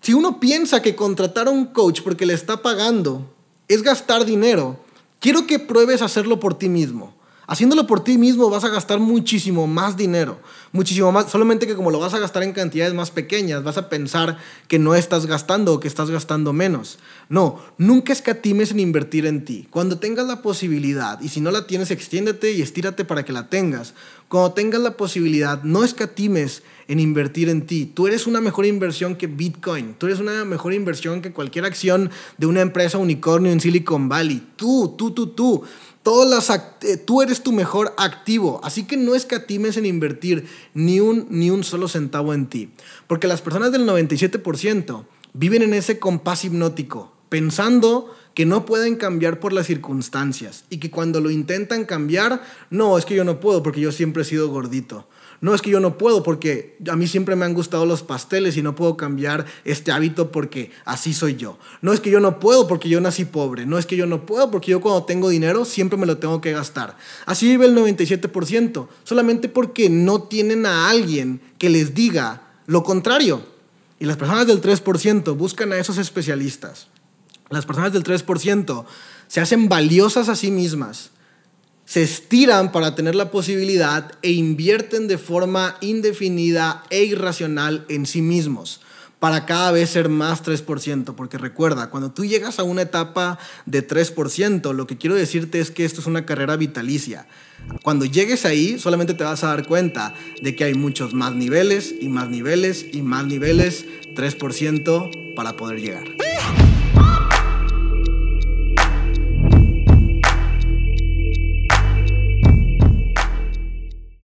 si 0.00 0.12
uno 0.12 0.40
piensa 0.40 0.82
que 0.82 0.96
contratar 0.96 1.46
a 1.46 1.50
un 1.50 1.66
coach 1.66 2.02
porque 2.02 2.26
le 2.26 2.34
está 2.34 2.60
pagando 2.60 3.30
es 3.68 3.82
gastar 3.82 4.24
dinero, 4.26 4.83
quiero 5.24 5.46
que 5.46 5.58
pruebes 5.58 6.02
hacerlo 6.02 6.38
por 6.38 6.52
ti 6.52 6.68
mismo. 6.68 7.14
Haciéndolo 7.46 7.86
por 7.86 8.02
ti 8.02 8.16
mismo 8.16 8.48
vas 8.48 8.64
a 8.64 8.70
gastar 8.70 9.00
muchísimo 9.00 9.66
más 9.66 9.96
dinero, 9.96 10.40
muchísimo 10.72 11.12
más, 11.12 11.30
solamente 11.30 11.66
que 11.66 11.74
como 11.74 11.90
lo 11.90 11.98
vas 11.98 12.14
a 12.14 12.18
gastar 12.18 12.42
en 12.42 12.52
cantidades 12.52 12.94
más 12.94 13.10
pequeñas, 13.10 13.62
vas 13.62 13.76
a 13.76 13.90
pensar 13.90 14.38
que 14.66 14.78
no 14.78 14.94
estás 14.94 15.26
gastando 15.26 15.74
o 15.74 15.80
que 15.80 15.88
estás 15.88 16.10
gastando 16.10 16.52
menos. 16.54 16.98
No, 17.28 17.60
nunca 17.76 18.12
escatimes 18.12 18.70
en 18.70 18.80
invertir 18.80 19.26
en 19.26 19.44
ti. 19.44 19.68
Cuando 19.70 19.98
tengas 19.98 20.26
la 20.26 20.40
posibilidad, 20.40 21.20
y 21.20 21.28
si 21.28 21.40
no 21.40 21.50
la 21.50 21.66
tienes, 21.66 21.90
extiéndete 21.90 22.52
y 22.52 22.62
estírate 22.62 23.04
para 23.04 23.24
que 23.24 23.32
la 23.32 23.50
tengas. 23.50 23.94
Cuando 24.28 24.52
tengas 24.52 24.80
la 24.80 24.96
posibilidad, 24.96 25.62
no 25.62 25.84
escatimes 25.84 26.62
en 26.88 26.98
invertir 26.98 27.48
en 27.48 27.66
ti. 27.66 27.86
Tú 27.86 28.06
eres 28.06 28.26
una 28.26 28.40
mejor 28.40 28.66
inversión 28.66 29.16
que 29.16 29.26
Bitcoin. 29.26 29.94
Tú 29.94 30.06
eres 30.06 30.18
una 30.18 30.44
mejor 30.44 30.72
inversión 30.72 31.22
que 31.22 31.32
cualquier 31.32 31.64
acción 31.64 32.10
de 32.38 32.46
una 32.46 32.60
empresa 32.60 32.98
unicornio 32.98 33.52
en 33.52 33.60
Silicon 33.60 34.08
Valley. 34.08 34.46
Tú, 34.56 34.94
tú, 34.96 35.12
tú, 35.12 35.28
tú. 35.28 35.64
Todas 36.04 36.28
las 36.28 36.60
eh, 36.82 36.98
tú 36.98 37.22
eres 37.22 37.42
tu 37.42 37.50
mejor 37.50 37.94
activo, 37.96 38.60
así 38.62 38.84
que 38.84 38.98
no 38.98 39.14
escatimes 39.14 39.78
en 39.78 39.86
invertir 39.86 40.46
ni 40.74 41.00
un, 41.00 41.26
ni 41.30 41.48
un 41.48 41.64
solo 41.64 41.88
centavo 41.88 42.34
en 42.34 42.46
ti, 42.46 42.70
porque 43.06 43.26
las 43.26 43.40
personas 43.40 43.72
del 43.72 43.88
97% 43.88 45.06
viven 45.32 45.62
en 45.62 45.72
ese 45.72 45.98
compás 45.98 46.44
hipnótico, 46.44 47.10
pensando 47.30 48.14
que 48.34 48.44
no 48.44 48.66
pueden 48.66 48.96
cambiar 48.96 49.40
por 49.40 49.54
las 49.54 49.66
circunstancias 49.66 50.66
y 50.68 50.76
que 50.76 50.90
cuando 50.90 51.22
lo 51.22 51.30
intentan 51.30 51.86
cambiar, 51.86 52.42
no, 52.68 52.98
es 52.98 53.06
que 53.06 53.14
yo 53.14 53.24
no 53.24 53.40
puedo 53.40 53.62
porque 53.62 53.80
yo 53.80 53.90
siempre 53.90 54.24
he 54.24 54.26
sido 54.26 54.50
gordito. 54.50 55.08
No 55.44 55.54
es 55.54 55.60
que 55.60 55.68
yo 55.68 55.78
no 55.78 55.98
puedo 55.98 56.22
porque 56.22 56.78
a 56.90 56.96
mí 56.96 57.06
siempre 57.06 57.36
me 57.36 57.44
han 57.44 57.52
gustado 57.52 57.84
los 57.84 58.02
pasteles 58.02 58.56
y 58.56 58.62
no 58.62 58.74
puedo 58.74 58.96
cambiar 58.96 59.44
este 59.66 59.92
hábito 59.92 60.32
porque 60.32 60.70
así 60.86 61.12
soy 61.12 61.36
yo. 61.36 61.58
No 61.82 61.92
es 61.92 62.00
que 62.00 62.08
yo 62.08 62.18
no 62.18 62.40
puedo 62.40 62.66
porque 62.66 62.88
yo 62.88 62.98
nací 63.02 63.26
pobre. 63.26 63.66
No 63.66 63.76
es 63.76 63.84
que 63.84 63.94
yo 63.94 64.06
no 64.06 64.24
puedo 64.24 64.50
porque 64.50 64.70
yo 64.70 64.80
cuando 64.80 65.04
tengo 65.04 65.28
dinero 65.28 65.66
siempre 65.66 65.98
me 65.98 66.06
lo 66.06 66.16
tengo 66.16 66.40
que 66.40 66.52
gastar. 66.52 66.96
Así 67.26 67.46
vive 67.46 67.66
el 67.66 67.76
97%, 67.76 68.88
solamente 69.02 69.50
porque 69.50 69.90
no 69.90 70.22
tienen 70.22 70.64
a 70.64 70.88
alguien 70.88 71.42
que 71.58 71.68
les 71.68 71.94
diga 71.94 72.54
lo 72.64 72.82
contrario. 72.82 73.44
Y 74.00 74.06
las 74.06 74.16
personas 74.16 74.46
del 74.46 74.62
3% 74.62 75.36
buscan 75.36 75.74
a 75.74 75.76
esos 75.76 75.98
especialistas. 75.98 76.86
Las 77.50 77.66
personas 77.66 77.92
del 77.92 78.02
3% 78.02 78.86
se 79.28 79.42
hacen 79.42 79.68
valiosas 79.68 80.30
a 80.30 80.36
sí 80.36 80.50
mismas 80.50 81.10
se 81.84 82.02
estiran 82.02 82.72
para 82.72 82.94
tener 82.94 83.14
la 83.14 83.30
posibilidad 83.30 84.12
e 84.22 84.32
invierten 84.32 85.08
de 85.08 85.18
forma 85.18 85.76
indefinida 85.80 86.82
e 86.90 87.04
irracional 87.04 87.84
en 87.88 88.06
sí 88.06 88.22
mismos 88.22 88.80
para 89.24 89.46
cada 89.46 89.72
vez 89.72 89.88
ser 89.88 90.10
más 90.10 90.44
3%, 90.44 91.14
porque 91.14 91.38
recuerda, 91.38 91.88
cuando 91.88 92.10
tú 92.10 92.26
llegas 92.26 92.58
a 92.58 92.62
una 92.62 92.82
etapa 92.82 93.38
de 93.64 93.86
3%, 93.88 94.74
lo 94.74 94.86
que 94.86 94.98
quiero 94.98 95.14
decirte 95.14 95.60
es 95.60 95.70
que 95.70 95.86
esto 95.86 96.02
es 96.02 96.06
una 96.06 96.26
carrera 96.26 96.56
vitalicia. 96.56 97.26
Cuando 97.82 98.04
llegues 98.04 98.44
ahí, 98.44 98.78
solamente 98.78 99.14
te 99.14 99.24
vas 99.24 99.42
a 99.42 99.46
dar 99.46 99.66
cuenta 99.66 100.12
de 100.42 100.54
que 100.54 100.64
hay 100.64 100.74
muchos 100.74 101.14
más 101.14 101.32
niveles 101.34 101.94
y 101.98 102.10
más 102.10 102.28
niveles 102.28 102.84
y 102.92 103.00
más 103.00 103.24
niveles, 103.24 103.86
3% 104.14 105.34
para 105.34 105.56
poder 105.56 105.80
llegar. 105.80 106.04